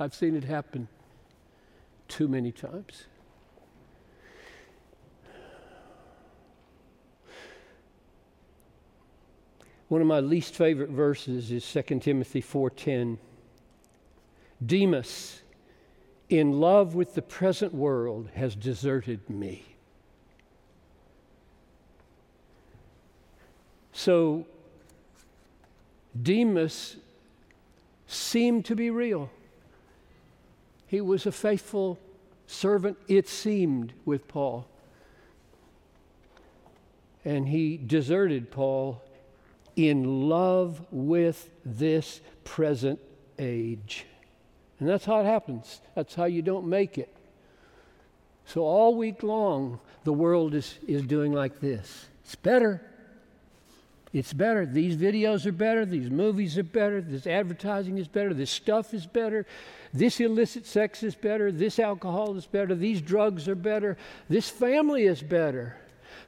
I've 0.00 0.14
seen 0.14 0.34
it 0.34 0.42
happen 0.42 0.88
too 2.08 2.26
many 2.26 2.50
times. 2.50 3.04
One 9.94 10.00
of 10.00 10.08
my 10.08 10.18
least 10.18 10.56
favorite 10.56 10.90
verses 10.90 11.52
is 11.52 11.64
2 11.64 12.00
Timothy 12.00 12.40
4:10. 12.40 13.16
Demas, 14.66 15.42
in 16.28 16.58
love 16.58 16.96
with 16.96 17.14
the 17.14 17.22
present 17.22 17.72
world, 17.72 18.28
has 18.34 18.56
deserted 18.56 19.30
me. 19.30 19.76
So 23.92 24.48
Demas 26.20 26.96
seemed 28.08 28.64
to 28.64 28.74
be 28.74 28.90
real. 28.90 29.30
He 30.88 31.00
was 31.00 31.24
a 31.24 31.30
faithful 31.30 32.00
servant, 32.48 32.98
it 33.06 33.28
seemed, 33.28 33.92
with 34.04 34.26
Paul. 34.26 34.66
And 37.24 37.46
he 37.46 37.76
deserted 37.76 38.50
Paul 38.50 39.00
in 39.76 40.28
love 40.28 40.80
with 40.90 41.50
this 41.64 42.20
present 42.44 43.00
age. 43.38 44.06
And 44.80 44.88
that's 44.88 45.04
how 45.04 45.20
it 45.20 45.24
happens. 45.24 45.80
That's 45.94 46.14
how 46.14 46.24
you 46.24 46.42
don't 46.42 46.66
make 46.66 46.98
it. 46.98 47.14
So 48.46 48.62
all 48.62 48.94
week 48.94 49.22
long, 49.22 49.80
the 50.04 50.12
world 50.12 50.54
is, 50.54 50.78
is 50.86 51.02
doing 51.02 51.32
like 51.32 51.60
this. 51.60 52.06
It's 52.24 52.34
better. 52.34 52.82
It's 54.12 54.32
better. 54.32 54.64
These 54.64 54.96
videos 54.96 55.44
are 55.46 55.52
better. 55.52 55.84
These 55.84 56.10
movies 56.10 56.56
are 56.56 56.62
better. 56.62 57.00
This 57.00 57.26
advertising 57.26 57.98
is 57.98 58.06
better. 58.06 58.32
This 58.32 58.50
stuff 58.50 58.94
is 58.94 59.06
better. 59.06 59.44
This 59.92 60.20
illicit 60.20 60.66
sex 60.66 61.02
is 61.02 61.14
better. 61.14 61.50
This 61.50 61.78
alcohol 61.78 62.36
is 62.36 62.46
better. 62.46 62.74
These 62.74 63.00
drugs 63.00 63.48
are 63.48 63.56
better. 63.56 63.96
This 64.28 64.48
family 64.48 65.04
is 65.04 65.22
better. 65.22 65.76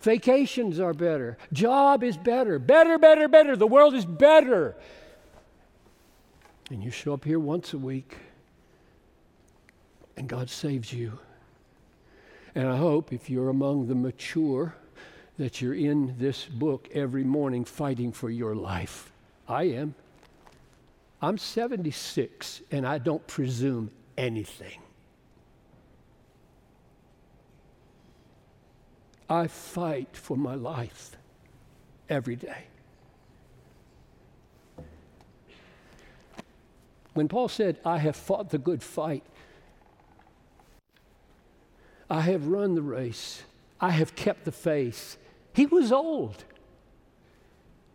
Vacations 0.01 0.79
are 0.81 0.95
better. 0.95 1.37
Job 1.53 2.03
is 2.03 2.17
better. 2.17 2.59
Better, 2.59 2.99
better, 2.99 3.29
better. 3.29 3.57
The 3.57 3.67
world 3.67 3.95
is 3.95 4.05
better. 4.05 4.77
And 6.71 6.83
you 6.83 6.91
show 6.91 7.15
up 7.15 7.25
here 7.25 7.39
once 7.39 7.73
a 7.73 7.79
week, 7.79 8.17
and 10.17 10.29
God 10.29 10.51
saves 10.51 10.93
you. 10.93 11.19
And 12.55 12.69
I 12.69 12.77
hope 12.77 13.13
if 13.13 13.31
you're 13.31 13.51
among 13.51 13.87
the 13.87 13.95
mature, 13.95 14.75
that 15.39 15.61
you're 15.61 15.75
in 15.75 16.15
this 16.19 16.47
book 16.47 16.89
every 16.93 17.25
morning 17.25 17.65
fighting 17.65 18.13
for 18.13 18.31
your 18.31 18.55
life. 18.55 19.13
I 19.49 19.65
am. 19.65 19.95
I'm 21.21 21.39
76 21.39 22.63
and 22.71 22.87
I 22.87 22.99
don't 22.99 23.27
presume 23.27 23.91
anything. 24.17 24.81
I 29.29 29.47
fight 29.49 30.17
for 30.17 30.37
my 30.37 30.55
life 30.55 31.17
every 32.09 32.37
day. 32.37 32.65
When 37.15 37.29
Paul 37.29 37.49
said, 37.49 37.79
I 37.85 37.99
have 37.99 38.15
fought 38.15 38.51
the 38.51 38.59
good 38.59 38.83
fight, 38.83 39.25
I 42.09 42.21
have 42.21 42.47
run 42.47 42.75
the 42.75 42.83
race, 42.83 43.43
I 43.81 43.91
have 43.91 44.15
kept 44.15 44.45
the 44.45 44.53
faith, 44.53 45.17
he 45.55 45.67
was 45.67 45.91
old. 45.91 46.45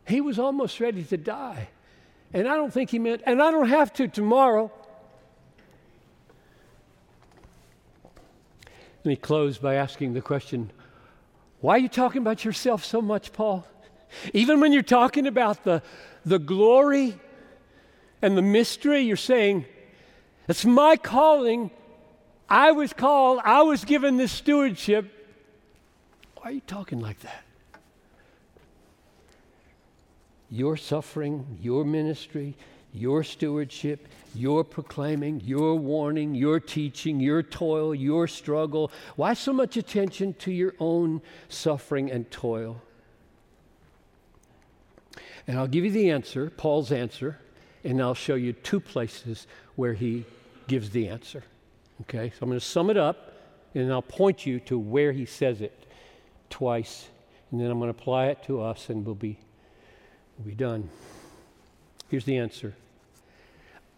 He 0.08 0.20
was 0.20 0.39
almost 0.39 0.80
ready 0.80 1.04
to 1.04 1.17
die. 1.17 1.70
And 2.34 2.48
I 2.48 2.56
don't 2.56 2.74
think 2.74 2.89
he 2.89 3.00
meant, 3.00 3.22
and 3.26 3.41
I 3.41 3.52
don't 3.52 3.70
have 3.70 3.94
to 3.94 4.08
tomorrow. 4.08 4.72
Let 8.98 9.06
me 9.06 9.15
close 9.15 9.58
by 9.58 9.76
asking 9.76 10.13
the 10.13 10.22
question 10.22 10.72
why 11.62 11.76
are 11.76 11.80
you 11.80 11.89
talking 11.89 12.21
about 12.21 12.43
yourself 12.43 12.84
so 12.84 13.02
much, 13.02 13.32
Paul? 13.34 13.65
Even 14.34 14.60
when 14.60 14.74
you're 14.74 14.82
talking 14.82 15.28
about 15.28 15.63
the, 15.63 15.82
the 16.26 16.39
glory 16.39 17.17
and 18.21 18.38
the 18.38 18.41
mystery, 18.41 19.02
you're 19.02 19.15
saying, 19.15 19.65
It's 20.47 20.65
my 20.65 20.97
calling. 20.97 21.71
I 22.50 22.71
was 22.71 22.91
called, 22.91 23.39
I 23.45 23.62
was 23.62 23.86
given 23.86 24.17
this 24.17 24.32
stewardship. 24.34 25.10
Why 26.36 26.50
are 26.50 26.54
you 26.54 26.62
talking 26.62 27.00
like 27.00 27.21
that? 27.21 27.43
your 30.52 30.76
suffering, 30.76 31.58
your 31.62 31.86
ministry, 31.86 32.56
your 32.93 33.24
stewardship, 33.24 34.08
your 34.34 34.63
proclaiming, 34.63 35.41
your 35.41 35.76
warning, 35.76 36.36
your 36.36 36.60
teaching, 36.60 37.20
your 37.20 37.44
toil, 37.44 37.94
your 37.94 38.28
struggle. 38.28 38.91
Why 39.15 39.34
so 39.34 39.54
much 39.54 39.78
attention 39.78 40.34
to 40.36 40.52
your 40.52 40.74
own 40.80 41.22
suffering 41.50 42.12
and 42.12 42.30
toil? 42.32 42.82
And 45.48 45.58
I'll 45.58 45.67
give 45.67 45.84
you 45.84 45.91
the 45.91 46.12
answer, 46.12 46.50
Paul's 46.50 46.91
answer, 46.91 47.39
and 47.84 48.02
I'll 48.02 48.13
show 48.13 48.36
you 48.36 48.54
two 48.54 48.80
places 48.80 49.48
where 49.76 49.94
he 49.94 50.26
gives 50.67 50.91
the 50.91 51.08
answer. 51.08 51.44
Okay, 52.02 52.30
so 52.30 52.38
I'm 52.41 52.50
going 52.50 52.60
to 52.60 52.65
sum 52.65 52.89
it 52.89 52.98
up 52.98 53.34
and 53.74 53.91
I'll 53.91 54.02
point 54.02 54.46
you 54.46 54.60
to 54.62 54.78
where 54.78 55.12
he 55.12 55.26
says 55.26 55.62
it 55.62 55.86
twice, 56.50 57.08
and 57.52 57.60
then 57.60 57.72
I'm 57.72 57.80
going 57.80 57.91
to 57.91 57.98
apply 57.98 58.28
it 58.28 58.44
to 58.44 58.62
us 58.62 58.89
and 58.89 59.06
we'll 59.06 59.15
be, 59.15 59.38
we'll 60.38 60.48
be 60.48 60.56
done. 60.56 60.89
Here's 62.10 62.26
the 62.26 62.38
answer 62.38 62.76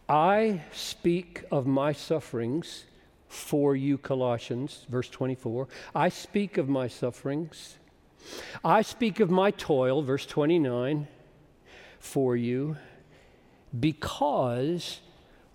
I 0.08 0.62
speak 0.74 1.44
of 1.52 1.66
my 1.66 1.94
sufferings 1.94 2.86
for 3.28 3.76
you, 3.76 3.98
Colossians, 3.98 4.86
verse 4.89 5.10
24. 5.10 5.68
I 5.96 6.10
speak 6.10 6.58
of 6.58 6.70
my 6.70 6.88
sufferings. 6.88 7.78
I 8.63 8.82
speak 8.82 9.20
of 9.20 9.30
my 9.30 9.52
toil, 9.52 10.02
verse 10.02 10.26
29, 10.26 11.08
for 12.00 12.36
you, 12.36 12.78
because 13.78 15.00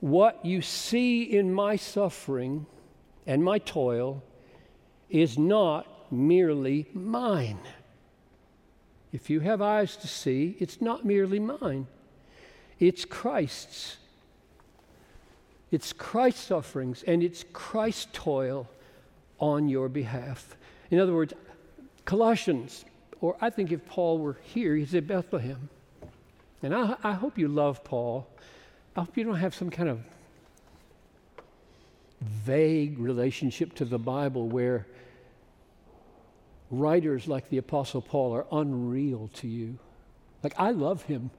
what 0.00 0.44
you 0.44 0.62
see 0.62 1.22
in 1.22 1.52
my 1.52 1.76
suffering 1.76 2.66
and 3.26 3.44
my 3.44 3.58
toil 3.58 4.22
is 5.08 5.38
not 5.38 5.86
merely 6.10 6.86
mine. 6.92 7.60
If 9.12 9.30
you 9.30 9.40
have 9.40 9.62
eyes 9.62 9.96
to 9.98 10.08
see, 10.08 10.56
it's 10.58 10.80
not 10.80 11.04
merely 11.04 11.38
mine, 11.38 11.86
it's 12.78 13.04
Christ's. 13.04 13.97
It's 15.70 15.92
Christ's 15.92 16.42
sufferings 16.44 17.02
and 17.06 17.22
it's 17.22 17.44
Christ's 17.52 18.08
toil 18.12 18.68
on 19.38 19.68
your 19.68 19.88
behalf. 19.88 20.56
In 20.90 20.98
other 20.98 21.12
words, 21.14 21.34
Colossians, 22.04 22.84
or 23.20 23.36
I 23.40 23.50
think 23.50 23.70
if 23.70 23.84
Paul 23.86 24.18
were 24.18 24.38
here, 24.42 24.74
he'd 24.76 24.88
say 24.88 25.00
Bethlehem. 25.00 25.68
And 26.62 26.74
I, 26.74 26.96
I 27.04 27.12
hope 27.12 27.38
you 27.38 27.48
love 27.48 27.84
Paul. 27.84 28.26
I 28.96 29.00
hope 29.00 29.16
you 29.16 29.24
don't 29.24 29.36
have 29.36 29.54
some 29.54 29.70
kind 29.70 29.88
of 29.88 30.00
vague 32.20 32.98
relationship 32.98 33.74
to 33.76 33.84
the 33.84 33.98
Bible 33.98 34.48
where 34.48 34.86
writers 36.70 37.28
like 37.28 37.48
the 37.48 37.58
Apostle 37.58 38.02
Paul 38.02 38.34
are 38.34 38.46
unreal 38.50 39.30
to 39.34 39.46
you. 39.46 39.78
Like, 40.42 40.54
I 40.58 40.70
love 40.70 41.02
him. 41.02 41.30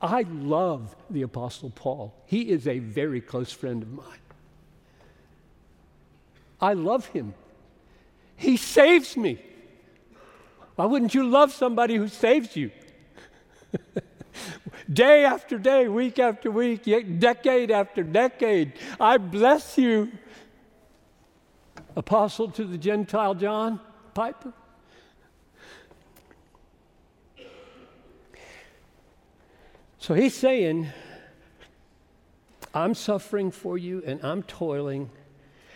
I 0.00 0.22
love 0.22 0.94
the 1.10 1.22
Apostle 1.22 1.70
Paul. 1.70 2.14
He 2.26 2.50
is 2.50 2.68
a 2.68 2.78
very 2.78 3.20
close 3.20 3.52
friend 3.52 3.82
of 3.82 3.92
mine. 3.92 4.18
I 6.60 6.74
love 6.74 7.06
him. 7.06 7.34
He 8.36 8.56
saves 8.56 9.16
me. 9.16 9.42
Why 10.76 10.84
wouldn't 10.84 11.14
you 11.14 11.28
love 11.28 11.52
somebody 11.52 11.96
who 11.96 12.06
saves 12.06 12.54
you? 12.56 12.70
day 14.92 15.24
after 15.24 15.58
day, 15.58 15.88
week 15.88 16.20
after 16.20 16.50
week, 16.50 16.84
decade 17.18 17.72
after 17.72 18.04
decade. 18.04 18.74
I 19.00 19.18
bless 19.18 19.76
you. 19.76 20.12
Apostle 21.96 22.48
to 22.52 22.64
the 22.64 22.78
Gentile 22.78 23.34
John 23.34 23.80
Piper. 24.14 24.52
So 30.08 30.14
he's 30.14 30.32
saying, 30.32 30.88
I'm 32.72 32.94
suffering 32.94 33.50
for 33.50 33.76
you 33.76 34.02
and 34.06 34.24
I'm 34.24 34.42
toiling. 34.42 35.10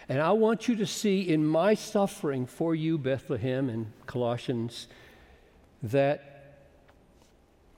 And 0.09 0.23
I 0.23 0.33
want 0.33 0.68
you 0.68 0.77
to 0.77 0.87
see 0.87 1.21
in 1.21 1.45
my 1.45 1.75
suffering 1.75 2.47
for 2.47 2.75
you, 2.75 2.97
Bethlehem 2.97 3.68
and 3.68 3.92
Colossians, 4.07 4.88
that 5.83 6.62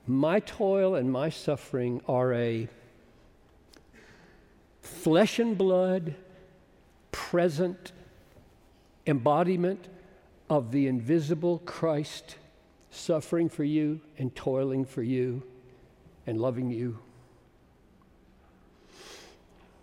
my 0.07 0.39
toil 0.39 0.95
and 0.95 1.11
my 1.11 1.27
suffering 1.27 1.99
are 2.07 2.33
a 2.33 2.69
flesh 4.79 5.39
and 5.39 5.57
blood, 5.57 6.15
present 7.11 7.91
embodiment 9.05 9.89
of 10.49 10.71
the 10.71 10.87
invisible 10.87 11.61
Christ 11.65 12.37
suffering 12.91 13.49
for 13.49 13.65
you 13.65 13.99
and 14.17 14.33
toiling 14.33 14.85
for 14.85 15.03
you 15.03 15.43
and 16.27 16.39
loving 16.39 16.71
you. 16.71 16.97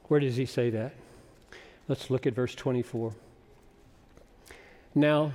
Where 0.08 0.20
does 0.20 0.36
he 0.36 0.46
say 0.46 0.70
that? 0.70 0.94
Let's 1.88 2.10
look 2.10 2.26
at 2.26 2.34
verse 2.34 2.54
24. 2.54 3.14
Now, 4.94 5.32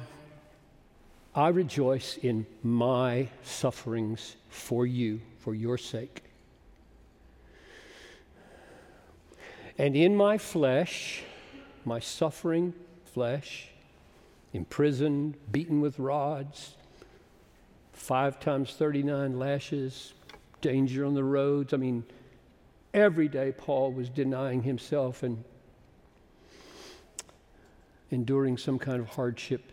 I 1.33 1.49
rejoice 1.49 2.17
in 2.17 2.45
my 2.63 3.29
sufferings 3.43 4.35
for 4.49 4.85
you, 4.85 5.21
for 5.39 5.53
your 5.53 5.77
sake. 5.77 6.23
And 9.77 9.95
in 9.95 10.15
my 10.15 10.37
flesh, 10.37 11.23
my 11.85 11.99
suffering 11.99 12.73
flesh, 13.13 13.69
imprisoned, 14.53 15.35
beaten 15.51 15.81
with 15.81 15.99
rods, 15.99 16.75
five 17.93 18.39
times 18.39 18.73
39 18.73 19.37
lashes, 19.37 20.13
danger 20.61 21.05
on 21.05 21.13
the 21.13 21.23
roads. 21.23 21.73
I 21.73 21.77
mean, 21.77 22.03
every 22.93 23.27
day 23.27 23.53
Paul 23.55 23.91
was 23.91 24.09
denying 24.09 24.63
himself 24.63 25.23
and 25.23 25.43
enduring 28.11 28.57
some 28.57 28.79
kind 28.79 28.99
of 28.99 29.09
hardship. 29.09 29.71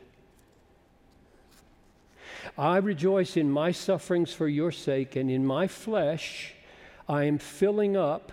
I 2.58 2.76
rejoice 2.78 3.36
in 3.36 3.50
my 3.50 3.72
sufferings 3.72 4.32
for 4.32 4.48
your 4.48 4.70
sake, 4.70 5.16
and 5.16 5.30
in 5.30 5.46
my 5.46 5.66
flesh 5.66 6.54
I 7.08 7.24
am 7.24 7.38
filling 7.38 7.96
up 7.96 8.32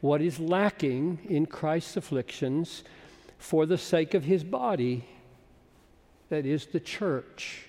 what 0.00 0.20
is 0.20 0.38
lacking 0.40 1.20
in 1.28 1.46
Christ's 1.46 1.96
afflictions 1.96 2.84
for 3.38 3.66
the 3.66 3.78
sake 3.78 4.14
of 4.14 4.24
his 4.24 4.44
body, 4.44 5.04
that 6.28 6.46
is 6.46 6.66
the 6.66 6.80
church. 6.80 7.68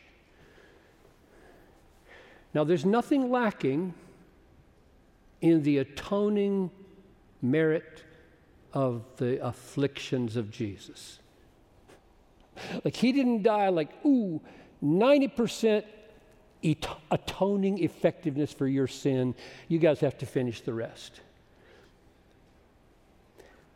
Now, 2.54 2.64
there's 2.64 2.86
nothing 2.86 3.32
lacking 3.32 3.94
in 5.42 5.64
the 5.64 5.80
atoning 5.80 6.72
merit 7.42 8.04
of 8.74 9.04
the 9.18 9.46
afflictions 9.46 10.36
of 10.36 10.52
Jesus. 10.52 11.20
Like, 12.84 12.96
he 12.96 13.12
didn't 13.12 13.44
die 13.44 13.70
like, 13.70 13.90
ooh, 14.06 14.42
90% 14.84 15.84
et- 16.64 16.88
atoning 17.12 17.84
effectiveness 17.84 18.54
for 18.54 18.68
your 18.68 18.88
sin. 18.88 19.36
You 19.68 19.80
guys 19.80 20.00
have 20.02 20.18
to 20.20 20.26
finish 20.26 20.62
the 20.62 20.74
rest. 20.74 21.22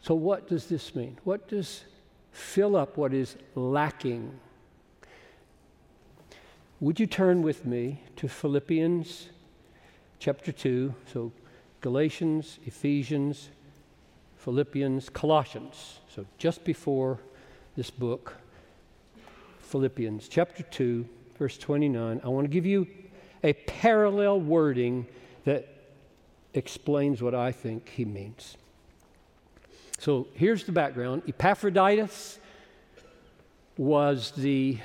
So, 0.02 0.16
what 0.16 0.48
does 0.48 0.68
this 0.68 0.96
mean? 0.96 1.18
What 1.24 1.48
does 1.48 1.84
fill 2.32 2.76
up 2.76 2.98
what 2.98 3.14
is 3.14 3.36
lacking 3.56 4.40
would 6.80 7.00
you 7.00 7.08
turn 7.08 7.42
with 7.42 7.66
me 7.66 8.02
to 8.18 8.28
Philippians 8.28 9.30
chapter 10.20 10.52
2? 10.52 10.94
So, 11.12 11.32
Galatians, 11.82 12.60
Ephesians, 12.66 13.50
Philippians, 14.38 15.10
Colossians. 15.10 16.00
So, 16.14 16.26
just 16.38 16.64
before 16.64 17.20
this 17.76 17.90
book, 17.90 18.38
Philippians 19.62 20.28
chapter 20.28 20.64
2, 20.64 21.08
verse 21.40 21.58
29. 21.58 22.22
I 22.24 22.28
want 22.28 22.46
to 22.46 22.50
give 22.50 22.66
you 22.66 22.88
a 23.44 23.54
parallel 23.54 24.40
wording 24.40 25.08
that 25.46 25.68
explains 26.54 27.22
what 27.22 27.34
I 27.34 27.52
think 27.52 27.90
he 27.90 28.06
means. 28.06 28.56
So, 29.98 30.28
here's 30.36 30.64
the 30.66 30.72
background 30.72 31.24
Epaphroditus 31.28 32.38
was 33.78 34.32
the 34.32 34.78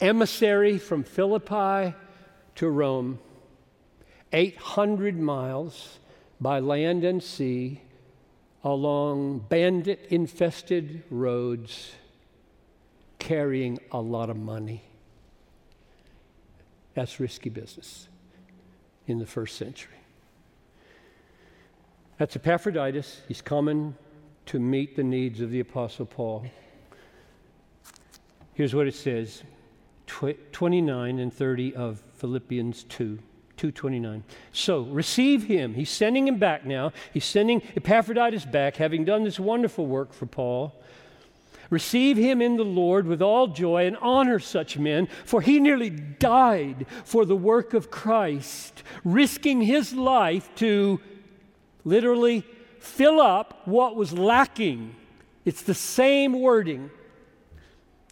emissary 0.00 0.78
from 0.78 1.04
Philippi 1.04 1.94
to 2.56 2.68
Rome, 2.68 3.18
800 4.32 5.18
miles 5.18 5.98
by 6.40 6.58
land 6.58 7.04
and 7.04 7.22
sea 7.22 7.80
along 8.64 9.38
bandit 9.48 10.06
infested 10.10 11.04
roads, 11.08 11.92
carrying 13.18 13.78
a 13.92 14.00
lot 14.00 14.28
of 14.28 14.36
money. 14.36 14.82
That's 16.94 17.20
risky 17.20 17.50
business 17.50 18.08
in 19.06 19.18
the 19.18 19.26
first 19.26 19.56
century. 19.56 19.92
That's 22.18 22.34
Epaphroditus. 22.34 23.20
He's 23.28 23.42
coming 23.42 23.94
to 24.46 24.58
meet 24.58 24.96
the 24.96 25.04
needs 25.04 25.40
of 25.40 25.50
the 25.50 25.60
Apostle 25.60 26.06
Paul. 26.06 26.46
Here's 28.54 28.74
what 28.74 28.86
it 28.86 28.94
says 28.94 29.42
tw- 30.06 30.52
29 30.52 31.18
and 31.18 31.32
30 31.32 31.74
of 31.74 32.02
Philippians 32.14 32.84
2. 32.84 33.18
229. 33.56 34.22
So 34.52 34.82
receive 34.82 35.44
him. 35.44 35.74
He's 35.74 35.90
sending 35.90 36.28
him 36.28 36.38
back 36.38 36.66
now. 36.66 36.92
He's 37.12 37.24
sending 37.24 37.62
Epaphroditus 37.74 38.44
back, 38.44 38.76
having 38.76 39.04
done 39.04 39.24
this 39.24 39.40
wonderful 39.40 39.86
work 39.86 40.12
for 40.12 40.26
Paul. 40.26 40.74
Receive 41.70 42.16
him 42.16 42.40
in 42.40 42.56
the 42.56 42.64
Lord 42.64 43.06
with 43.06 43.20
all 43.20 43.48
joy 43.48 43.86
and 43.86 43.96
honor 43.96 44.38
such 44.38 44.78
men, 44.78 45.08
for 45.24 45.40
he 45.40 45.58
nearly 45.58 45.90
died 45.90 46.86
for 47.04 47.24
the 47.24 47.36
work 47.36 47.74
of 47.74 47.90
Christ, 47.90 48.82
risking 49.04 49.62
his 49.62 49.92
life 49.92 50.48
to 50.56 51.00
literally 51.84 52.44
fill 52.78 53.20
up 53.20 53.62
what 53.64 53.96
was 53.96 54.12
lacking. 54.12 54.94
It's 55.44 55.62
the 55.62 55.74
same 55.74 56.40
wording. 56.40 56.90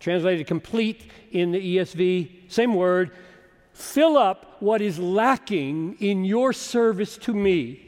Translated 0.05 0.47
complete 0.47 1.11
in 1.33 1.53
the 1.53 1.77
ESV, 1.79 2.29
same 2.49 2.75
word. 2.75 3.11
Fill 3.73 4.19
up 4.19 4.59
what 4.61 4.83
is 4.83 4.99
lacking 4.99 5.97
in 5.99 6.27
your 6.27 6.53
service 6.53 7.17
to 7.17 7.33
me. 7.33 7.81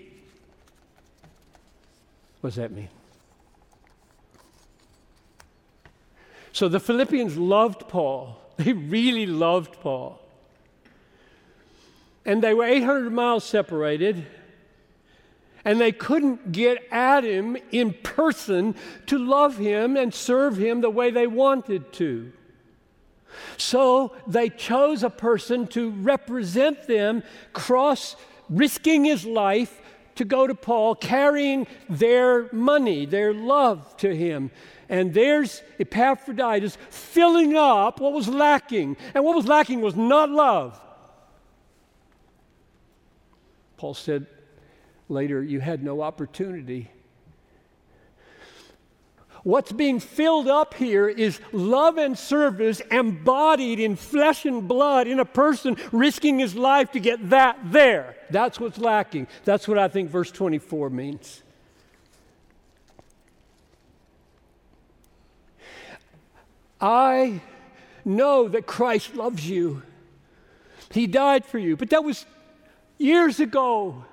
What 2.41 2.55
does 2.55 2.57
that 2.57 2.73
mean? 2.73 2.89
So 6.53 6.71
the 6.71 6.81
Philippians 6.81 7.37
loved 7.37 7.87
Paul. 7.87 8.41
They 8.57 8.73
really 8.73 9.27
loved 9.27 9.79
Paul. 9.83 10.19
And 12.25 12.43
they 12.43 12.55
were 12.55 12.65
800 12.65 13.13
miles 13.13 13.45
separated, 13.45 14.27
and 15.67 15.81
they 15.81 15.91
couldn't 15.91 16.53
get 16.53 16.79
at 16.93 17.25
him 17.25 17.57
in 17.73 17.93
person 17.93 18.77
to 19.07 19.19
love 19.19 19.59
him 19.59 19.97
and 19.97 20.15
serve 20.15 20.57
him 20.57 20.81
the 20.81 20.89
way 20.89 21.11
they 21.11 21.27
wanted 21.27 21.93
to. 21.95 22.33
So 23.57 24.15
they 24.29 24.49
chose 24.49 25.03
a 25.03 25.11
person 25.11 25.67
to 25.69 25.91
represent 25.91 26.87
them, 26.87 27.25
cross, 27.53 28.15
risking 28.49 29.05
his 29.05 29.27
life 29.27 29.83
to 30.15 30.25
go 30.25 30.47
to 30.47 30.55
Paul, 30.55 30.95
carrying 30.95 31.67
their 31.89 32.49
money, 32.53 33.05
their 33.05 33.35
love 33.35 33.97
to 33.99 34.15
him. 34.15 34.53
And 34.89 35.13
there's 35.13 35.63
Epaphroditus 35.81 36.79
filling 36.91 37.57
up 37.57 38.01
what 38.01 38.13
was 38.13 38.29
lacking. 38.29 38.97
And 39.15 39.25
what 39.25 39.35
was 39.35 39.49
lacking 39.49 39.81
was 39.81 39.97
not 39.97 40.31
love. 40.31 40.81
Paul 43.77 43.95
said 43.95 44.27
later, 45.09 45.43
You 45.43 45.61
had 45.61 45.83
no 45.83 46.03
opportunity. 46.03 46.91
What's 49.47 49.71
being 49.71 50.01
filled 50.01 50.49
up 50.49 50.75
here 50.75 51.09
is 51.09 51.39
love 51.53 51.99
and 51.99 52.19
service 52.19 52.81
embodied 52.91 53.79
in 53.79 53.95
flesh 53.95 54.45
and 54.45 54.67
blood 54.67 55.07
in 55.07 55.21
a 55.21 55.25
person 55.25 55.77
risking 55.93 56.41
his 56.41 56.57
life 56.57 56.91
to 56.93 56.99
get 56.99 57.31
that 57.31 57.57
there. 57.67 58.17
That's 58.29 58.59
what's 58.59 58.77
lacking. 58.77 59.29
That's 59.45 59.69
what 59.69 59.79
I 59.79 59.87
think 59.87 60.11
verse 60.11 60.33
24 60.33 60.91
means. 60.91 61.45
I 66.81 67.41
know 68.05 68.49
that 68.49 68.67
Christ 68.67 69.15
loves 69.15 69.49
you. 69.49 69.83
He 70.91 71.07
died 71.07 71.45
for 71.45 71.61
you. 71.61 71.77
But 71.77 71.91
that 71.91 72.03
was 72.03 72.27
years 72.99 73.39
ago. 73.39 74.05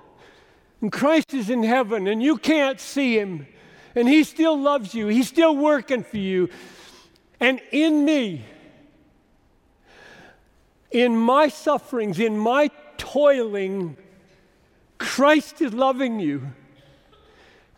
And 0.84 0.92
Christ 0.92 1.32
is 1.32 1.48
in 1.48 1.62
heaven 1.62 2.06
and 2.06 2.22
you 2.22 2.36
can't 2.36 2.78
see 2.78 3.18
him. 3.18 3.46
And 3.94 4.06
he 4.06 4.22
still 4.22 4.60
loves 4.60 4.94
you. 4.94 5.06
He's 5.06 5.28
still 5.28 5.56
working 5.56 6.04
for 6.04 6.18
you. 6.18 6.50
And 7.40 7.58
in 7.72 8.04
me, 8.04 8.44
in 10.90 11.16
my 11.16 11.48
sufferings, 11.48 12.20
in 12.20 12.36
my 12.36 12.68
toiling, 12.98 13.96
Christ 14.98 15.62
is 15.62 15.72
loving 15.72 16.20
you. 16.20 16.52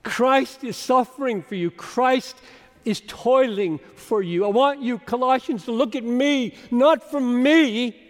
Christ 0.02 0.64
is 0.64 0.76
suffering 0.76 1.44
for 1.44 1.54
you. 1.54 1.70
Christ 1.70 2.36
is 2.84 3.02
toiling 3.06 3.78
for 3.94 4.20
you. 4.20 4.44
I 4.44 4.48
want 4.48 4.82
you, 4.82 4.98
Colossians, 4.98 5.64
to 5.66 5.70
look 5.70 5.94
at 5.94 6.02
me, 6.02 6.56
not 6.72 7.08
from 7.08 7.40
me. 7.40 8.05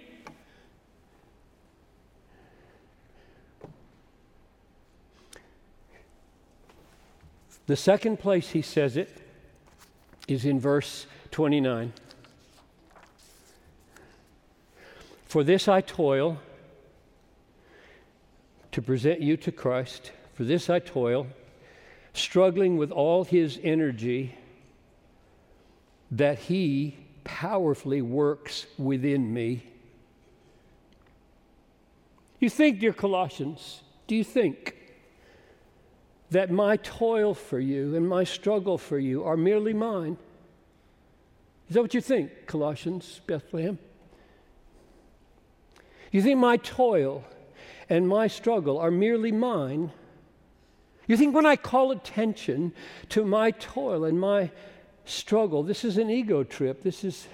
The 7.66 7.76
second 7.76 8.18
place 8.18 8.50
he 8.50 8.62
says 8.62 8.96
it 8.96 9.10
is 10.28 10.44
in 10.44 10.60
verse 10.60 11.06
29. 11.30 11.92
For 15.26 15.42
this 15.42 15.68
I 15.68 15.80
toil 15.80 16.38
to 18.72 18.82
present 18.82 19.20
you 19.20 19.36
to 19.38 19.50
Christ. 19.50 20.12
For 20.34 20.44
this 20.44 20.70
I 20.70 20.78
toil, 20.78 21.26
struggling 22.12 22.76
with 22.76 22.90
all 22.90 23.24
his 23.24 23.58
energy 23.62 24.36
that 26.10 26.38
He 26.38 26.96
powerfully 27.24 28.02
works 28.02 28.66
within 28.78 29.32
me. 29.32 29.64
You 32.38 32.50
think, 32.50 32.80
dear 32.80 32.92
Colossians, 32.92 33.82
do 34.06 34.14
you 34.14 34.24
think 34.24 34.76
that 36.30 36.50
my 36.50 36.76
toil 36.76 37.34
for 37.34 37.58
you 37.58 37.94
and 37.94 38.08
my 38.08 38.24
struggle 38.24 38.78
for 38.78 38.98
you 38.98 39.24
are 39.24 39.36
merely 39.36 39.72
mine? 39.72 40.16
Is 41.68 41.74
that 41.74 41.82
what 41.82 41.94
you 41.94 42.00
think, 42.00 42.46
Colossians, 42.46 43.20
Bethlehem? 43.26 43.78
You 46.12 46.22
think 46.22 46.38
my 46.38 46.56
toil 46.56 47.24
and 47.88 48.08
my 48.08 48.26
struggle 48.26 48.78
are 48.78 48.90
merely 48.90 49.32
mine? 49.32 49.92
You 51.06 51.16
think 51.16 51.34
when 51.34 51.46
I 51.46 51.56
call 51.56 51.90
attention 51.90 52.72
to 53.10 53.24
my 53.24 53.50
toil 53.52 54.04
and 54.04 54.18
my 54.18 54.50
struggle. 55.06 55.62
This 55.62 55.84
is 55.84 55.96
an 55.96 56.10
ego 56.10 56.44
trip. 56.44 56.82
This 56.82 57.04
is. 57.04 57.26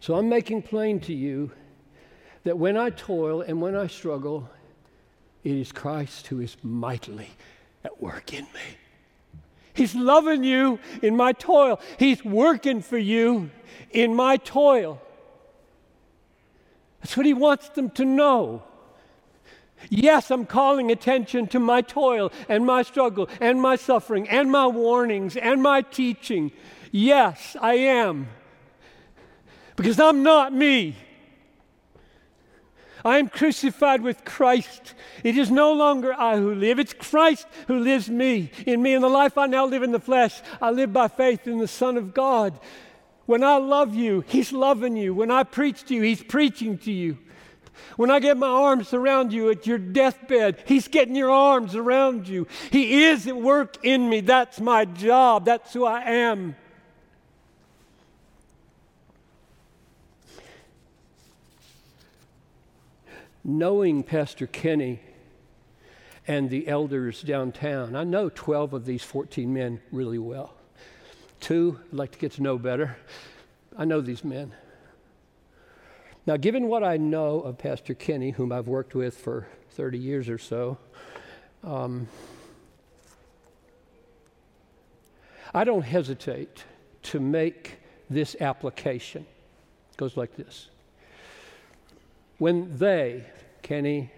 So 0.00 0.14
I'm 0.14 0.28
making 0.28 0.62
plain 0.62 1.00
to 1.00 1.12
you 1.12 1.50
that 2.44 2.56
when 2.58 2.76
I 2.76 2.90
toil 2.90 3.42
and 3.42 3.60
when 3.60 3.76
I 3.76 3.86
struggle, 3.86 4.48
it 5.44 5.52
is 5.52 5.72
Christ 5.72 6.28
who 6.28 6.40
is 6.40 6.56
mightily 6.62 7.30
at 7.84 8.00
work 8.00 8.32
in 8.32 8.44
me. 8.44 8.78
He's 9.74 9.94
loving 9.94 10.44
you 10.44 10.78
in 11.02 11.16
my 11.16 11.32
toil, 11.32 11.80
He's 11.98 12.24
working 12.24 12.82
for 12.82 12.98
you 12.98 13.50
in 13.90 14.14
my 14.14 14.36
toil. 14.36 15.00
That's 17.00 17.16
what 17.16 17.26
He 17.26 17.34
wants 17.34 17.70
them 17.70 17.90
to 17.90 18.04
know. 18.04 18.62
Yes, 19.90 20.30
I'm 20.30 20.46
calling 20.46 20.90
attention 20.90 21.48
to 21.48 21.58
my 21.58 21.80
toil 21.80 22.32
and 22.48 22.64
my 22.64 22.82
struggle 22.82 23.28
and 23.40 23.60
my 23.60 23.76
suffering 23.76 24.28
and 24.28 24.50
my 24.50 24.66
warnings 24.66 25.36
and 25.36 25.62
my 25.62 25.82
teaching. 25.82 26.52
Yes, 26.92 27.56
I 27.60 27.74
am. 27.74 28.28
Because 29.74 29.98
I'm 29.98 30.22
not 30.22 30.52
me. 30.52 30.96
I 33.04 33.18
am 33.18 33.28
crucified 33.28 34.02
with 34.02 34.24
Christ. 34.24 34.94
It 35.24 35.36
is 35.36 35.50
no 35.50 35.72
longer 35.72 36.12
I 36.12 36.36
who 36.36 36.54
live, 36.54 36.78
it's 36.78 36.92
Christ 36.92 37.46
who 37.66 37.78
lives 37.78 38.08
me 38.08 38.50
in 38.66 38.82
me. 38.82 38.94
In 38.94 39.02
the 39.02 39.08
life 39.08 39.36
I 39.36 39.46
now 39.46 39.66
live 39.66 39.82
in 39.82 39.92
the 39.92 40.00
flesh, 40.00 40.40
I 40.60 40.70
live 40.70 40.92
by 40.92 41.08
faith 41.08 41.46
in 41.46 41.58
the 41.58 41.68
Son 41.68 41.96
of 41.96 42.14
God. 42.14 42.58
When 43.26 43.44
I 43.44 43.56
love 43.56 43.94
you, 43.94 44.24
He's 44.26 44.52
loving 44.52 44.96
you. 44.96 45.14
When 45.14 45.30
I 45.30 45.44
preach 45.44 45.84
to 45.84 45.94
you, 45.94 46.02
He's 46.02 46.22
preaching 46.22 46.78
to 46.78 46.92
you. 46.92 47.18
When 47.96 48.10
I 48.10 48.20
get 48.20 48.36
my 48.36 48.48
arms 48.48 48.92
around 48.92 49.32
you 49.32 49.50
at 49.50 49.66
your 49.66 49.78
deathbed, 49.78 50.62
He's 50.66 50.88
getting 50.88 51.16
your 51.16 51.30
arms 51.30 51.74
around 51.74 52.28
you. 52.28 52.46
He 52.70 53.04
is 53.04 53.26
at 53.26 53.36
work 53.36 53.84
in 53.84 54.08
me. 54.08 54.20
That's 54.20 54.60
my 54.60 54.84
job. 54.84 55.44
That's 55.44 55.72
who 55.72 55.84
I 55.84 56.02
am. 56.02 56.56
Knowing 63.44 64.02
Pastor 64.02 64.46
Kenny 64.46 65.00
and 66.28 66.48
the 66.48 66.68
elders 66.68 67.22
downtown, 67.22 67.96
I 67.96 68.04
know 68.04 68.28
12 68.28 68.72
of 68.72 68.84
these 68.84 69.02
14 69.02 69.52
men 69.52 69.80
really 69.90 70.18
well. 70.18 70.54
Two, 71.40 71.80
I'd 71.90 71.98
like 71.98 72.12
to 72.12 72.18
get 72.18 72.32
to 72.32 72.42
know 72.42 72.56
better. 72.56 72.96
I 73.76 73.84
know 73.84 74.00
these 74.00 74.22
men. 74.22 74.52
Now, 76.24 76.36
given 76.36 76.68
what 76.68 76.84
I 76.84 76.98
know 76.98 77.40
of 77.40 77.58
Pastor 77.58 77.94
Kenny, 77.94 78.30
whom 78.30 78.52
I've 78.52 78.68
worked 78.68 78.94
with 78.94 79.16
for 79.16 79.48
30 79.70 79.98
years 79.98 80.28
or 80.28 80.38
so, 80.38 80.78
um, 81.64 82.06
I 85.52 85.64
don't 85.64 85.82
hesitate 85.82 86.64
to 87.04 87.18
make 87.18 87.78
this 88.08 88.36
application. 88.40 89.26
It 89.90 89.96
goes 89.96 90.16
like 90.16 90.36
this. 90.36 90.68
When 92.42 92.76
they, 92.76 93.24
Kenny, 93.62 94.10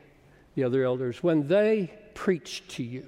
the 0.54 0.64
other 0.64 0.82
elders, 0.82 1.22
when 1.22 1.46
they 1.46 1.92
preach 2.14 2.66
to 2.68 2.82
you, 2.82 3.06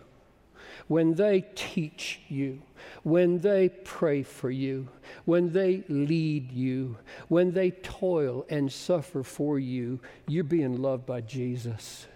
when 0.89 1.15
they 1.15 1.41
teach 1.55 2.21
you, 2.29 2.61
when 3.03 3.39
they 3.39 3.71
pray 3.71 4.23
for 4.23 4.51
you, 4.51 4.89
when 5.25 5.55
they 5.55 5.85
lead 5.89 6.53
you, 6.53 6.99
when 7.29 7.53
they 7.53 7.71
toil 7.71 8.45
and 8.51 8.71
suffer 8.71 9.23
for 9.23 9.59
you, 9.59 10.01
you're 10.29 10.45
being 10.45 10.83
loved 10.83 11.07
by 11.07 11.23
Jesus. 11.23 12.07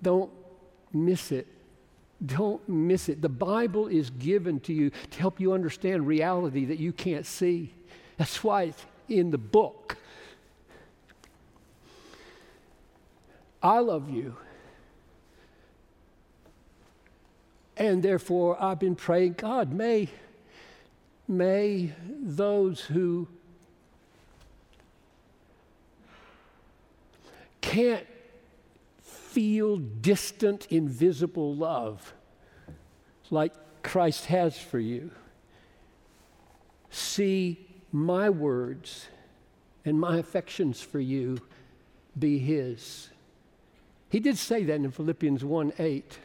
Don't 0.00 0.30
miss 0.94 1.30
it. 1.30 1.46
Don't 2.24 2.66
miss 2.66 3.10
it. 3.10 3.20
The 3.20 3.28
Bible 3.28 3.86
is 3.86 4.08
given 4.08 4.60
to 4.60 4.72
you 4.72 4.88
to 5.10 5.20
help 5.20 5.38
you 5.40 5.52
understand 5.52 6.06
reality 6.06 6.64
that 6.64 6.78
you 6.78 6.94
can't 6.94 7.26
see. 7.26 7.74
That's 8.16 8.42
why 8.42 8.62
it's 8.62 8.86
in 9.18 9.30
the 9.30 9.38
book. 9.38 9.96
I 13.62 13.78
love 13.78 14.10
you. 14.10 14.36
And 17.76 18.02
therefore, 18.02 18.60
I've 18.62 18.78
been 18.78 18.96
praying, 18.96 19.34
God, 19.34 19.72
may, 19.72 20.08
may 21.28 21.92
those 22.20 22.80
who 22.80 23.28
can't 27.60 28.06
feel 29.02 29.78
distant, 29.78 30.66
invisible 30.70 31.54
love 31.54 32.12
like 33.30 33.54
Christ 33.82 34.26
has 34.26 34.58
for 34.58 34.78
you, 34.78 35.10
see 36.90 37.66
my 37.92 38.30
words 38.30 39.06
and 39.84 40.00
my 40.00 40.16
affections 40.16 40.80
for 40.80 41.00
you 41.00 41.38
be 42.18 42.38
His. 42.38 43.10
He 44.08 44.20
did 44.20 44.36
say 44.36 44.64
that 44.64 44.74
in 44.74 44.90
Philippians 44.90 45.44
1 45.44 45.74
8. 45.78 46.18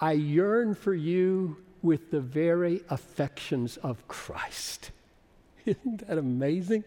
I 0.00 0.12
yearn 0.12 0.74
for 0.74 0.94
you 0.94 1.58
with 1.82 2.10
the 2.10 2.20
very 2.20 2.82
affections 2.88 3.76
of 3.78 4.06
Christ. 4.08 4.90
Isn't 5.66 6.06
that 6.06 6.18
amazing? 6.18 6.84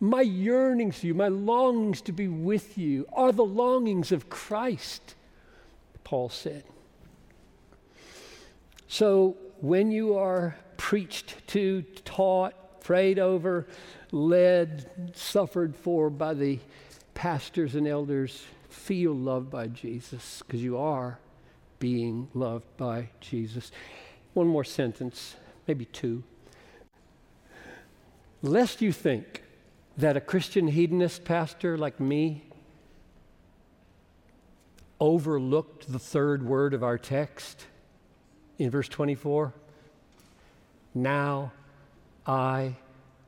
My 0.00 0.22
yearnings 0.22 1.00
for 1.00 1.06
you, 1.06 1.14
my 1.14 1.28
longings 1.28 2.00
to 2.02 2.12
be 2.12 2.26
with 2.26 2.78
you 2.78 3.06
are 3.12 3.32
the 3.32 3.44
longings 3.44 4.12
of 4.12 4.30
Christ, 4.30 5.14
Paul 6.04 6.30
said. 6.30 6.64
So 8.88 9.36
when 9.60 9.92
you 9.92 10.16
are 10.16 10.56
preached 10.78 11.46
to, 11.48 11.82
taught, 12.04 12.54
prayed 12.82 13.18
over, 13.18 13.66
led, 14.12 15.12
suffered 15.14 15.76
for 15.76 16.10
by 16.10 16.34
the 16.34 16.58
pastors 17.14 17.74
and 17.74 17.86
elders, 17.86 18.44
feel 18.68 19.12
loved 19.12 19.50
by 19.50 19.66
Jesus 19.66 20.42
because 20.46 20.62
you 20.62 20.78
are 20.78 21.18
being 21.78 22.28
loved 22.34 22.76
by 22.76 23.08
Jesus. 23.20 23.72
One 24.34 24.46
more 24.46 24.64
sentence, 24.64 25.36
maybe 25.66 25.86
two. 25.86 26.22
Lest 28.42 28.80
you 28.80 28.92
think 28.92 29.42
that 29.96 30.16
a 30.16 30.20
Christian 30.20 30.68
hedonist 30.68 31.24
pastor 31.24 31.76
like 31.76 32.00
me 32.00 32.44
overlooked 34.98 35.90
the 35.90 35.98
third 35.98 36.42
word 36.44 36.74
of 36.74 36.82
our 36.82 36.98
text 36.98 37.66
in 38.58 38.70
verse 38.70 38.88
24. 38.88 39.52
Now 40.94 41.52
I 42.30 42.76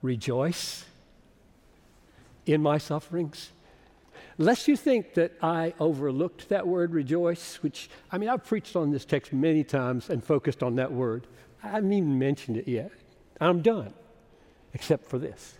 rejoice 0.01 0.85
in 2.47 2.63
my 2.63 2.79
sufferings 2.79 3.51
lest 4.39 4.69
you 4.69 4.77
think 4.77 5.15
that 5.15 5.33
I 5.43 5.75
overlooked 5.81 6.51
that 6.51 6.69
word 6.69 6.93
rejoice, 6.93 7.57
which, 7.65 7.91
I 8.13 8.19
mean, 8.19 8.29
I've 8.29 8.45
preached 8.45 8.77
on 8.77 8.93
this 8.93 9.05
text 9.05 9.33
many 9.33 9.65
times 9.65 10.09
and 10.09 10.23
focused 10.23 10.63
on 10.63 10.77
that 10.77 10.93
word. 10.93 11.27
I 11.65 11.71
haven't 11.71 11.93
even 11.93 12.17
mentioned 12.17 12.57
it 12.57 12.69
yet. 12.69 12.93
I'm 13.41 13.61
done, 13.61 13.93
except 14.73 15.07
for 15.07 15.19
this. 15.19 15.55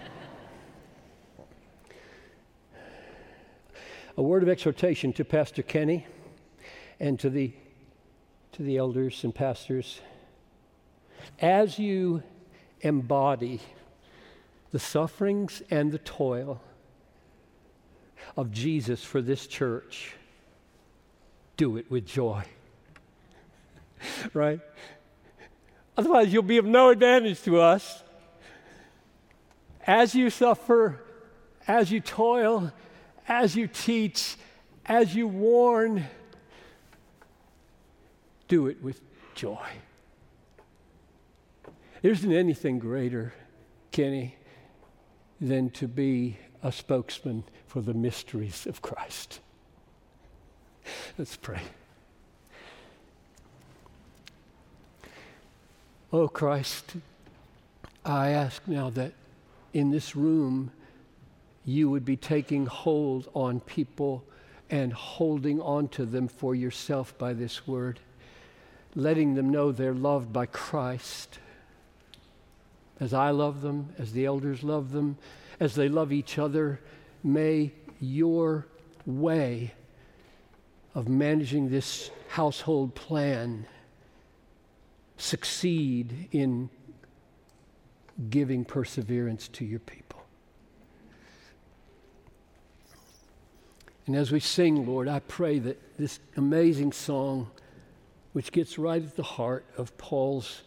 A 4.16 4.22
word 4.22 4.42
of 4.42 4.48
exhortation 4.48 5.12
to 5.12 5.24
Pastor 5.24 5.62
Kenny 5.62 6.08
and 6.98 7.20
to 7.20 7.30
the, 7.30 7.52
to 8.50 8.64
the 8.64 8.78
elders 8.78 9.22
and 9.22 9.32
pastors. 9.32 10.00
As 11.40 11.78
you 11.78 12.24
embody 12.82 13.60
the 14.70 14.78
sufferings 14.78 15.62
and 15.70 15.92
the 15.92 15.98
toil, 15.98 16.60
of 18.36 18.50
Jesus 18.50 19.02
for 19.02 19.20
this 19.20 19.46
church, 19.46 20.14
do 21.56 21.76
it 21.76 21.90
with 21.90 22.06
joy. 22.06 22.44
right? 24.34 24.60
Otherwise, 25.96 26.32
you'll 26.32 26.42
be 26.42 26.56
of 26.56 26.64
no 26.64 26.90
advantage 26.90 27.42
to 27.42 27.60
us. 27.60 28.02
As 29.86 30.14
you 30.14 30.30
suffer, 30.30 31.00
as 31.66 31.90
you 31.90 32.00
toil, 32.00 32.72
as 33.28 33.54
you 33.54 33.66
teach, 33.66 34.36
as 34.86 35.14
you 35.14 35.28
warn, 35.28 36.04
do 38.48 38.68
it 38.68 38.82
with 38.82 39.00
joy. 39.34 39.68
There 42.02 42.10
isn't 42.10 42.32
anything 42.32 42.80
greater, 42.80 43.32
Kenny, 43.92 44.34
than 45.40 45.70
to 45.70 45.86
be 45.86 46.36
a 46.60 46.72
spokesman 46.72 47.44
for 47.68 47.80
the 47.80 47.94
mysteries 47.94 48.66
of 48.66 48.82
Christ. 48.82 49.38
Let's 51.16 51.36
pray. 51.36 51.60
Oh, 56.12 56.26
Christ, 56.26 56.96
I 58.04 58.30
ask 58.30 58.66
now 58.66 58.90
that 58.90 59.12
in 59.72 59.92
this 59.92 60.16
room 60.16 60.72
you 61.64 61.88
would 61.88 62.04
be 62.04 62.16
taking 62.16 62.66
hold 62.66 63.28
on 63.32 63.60
people 63.60 64.24
and 64.68 64.92
holding 64.92 65.60
on 65.60 65.86
to 65.88 66.04
them 66.04 66.26
for 66.26 66.56
yourself 66.56 67.16
by 67.16 67.32
this 67.32 67.68
word, 67.68 68.00
letting 68.96 69.36
them 69.36 69.50
know 69.50 69.70
they're 69.70 69.94
loved 69.94 70.32
by 70.32 70.46
Christ. 70.46 71.38
As 73.00 73.12
I 73.12 73.30
love 73.30 73.62
them, 73.62 73.94
as 73.98 74.12
the 74.12 74.26
elders 74.26 74.62
love 74.62 74.92
them, 74.92 75.16
as 75.58 75.74
they 75.74 75.88
love 75.88 76.12
each 76.12 76.38
other, 76.38 76.80
may 77.22 77.72
your 78.00 78.66
way 79.06 79.74
of 80.94 81.08
managing 81.08 81.70
this 81.70 82.10
household 82.28 82.94
plan 82.94 83.66
succeed 85.16 86.28
in 86.32 86.68
giving 88.28 88.64
perseverance 88.64 89.48
to 89.48 89.64
your 89.64 89.80
people. 89.80 90.22
And 94.06 94.16
as 94.16 94.32
we 94.32 94.40
sing, 94.40 94.86
Lord, 94.86 95.08
I 95.08 95.20
pray 95.20 95.58
that 95.60 95.96
this 95.96 96.18
amazing 96.36 96.92
song, 96.92 97.50
which 98.32 98.50
gets 98.50 98.78
right 98.78 99.02
at 99.02 99.16
the 99.16 99.22
heart 99.22 99.64
of 99.76 99.96
Paul's 99.96 100.62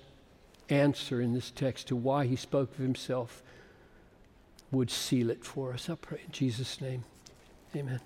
answer 0.69 1.21
in 1.21 1.33
this 1.33 1.51
text 1.51 1.87
to 1.87 1.95
why 1.95 2.25
he 2.25 2.35
spoke 2.35 2.71
of 2.71 2.77
himself, 2.77 3.43
would 4.71 4.91
seal 4.91 5.29
it 5.29 5.43
for 5.45 5.73
us. 5.73 5.89
I 5.89 5.95
pray 5.95 6.21
in 6.25 6.31
Jesus' 6.31 6.81
name. 6.81 7.03
Amen. 7.75 8.01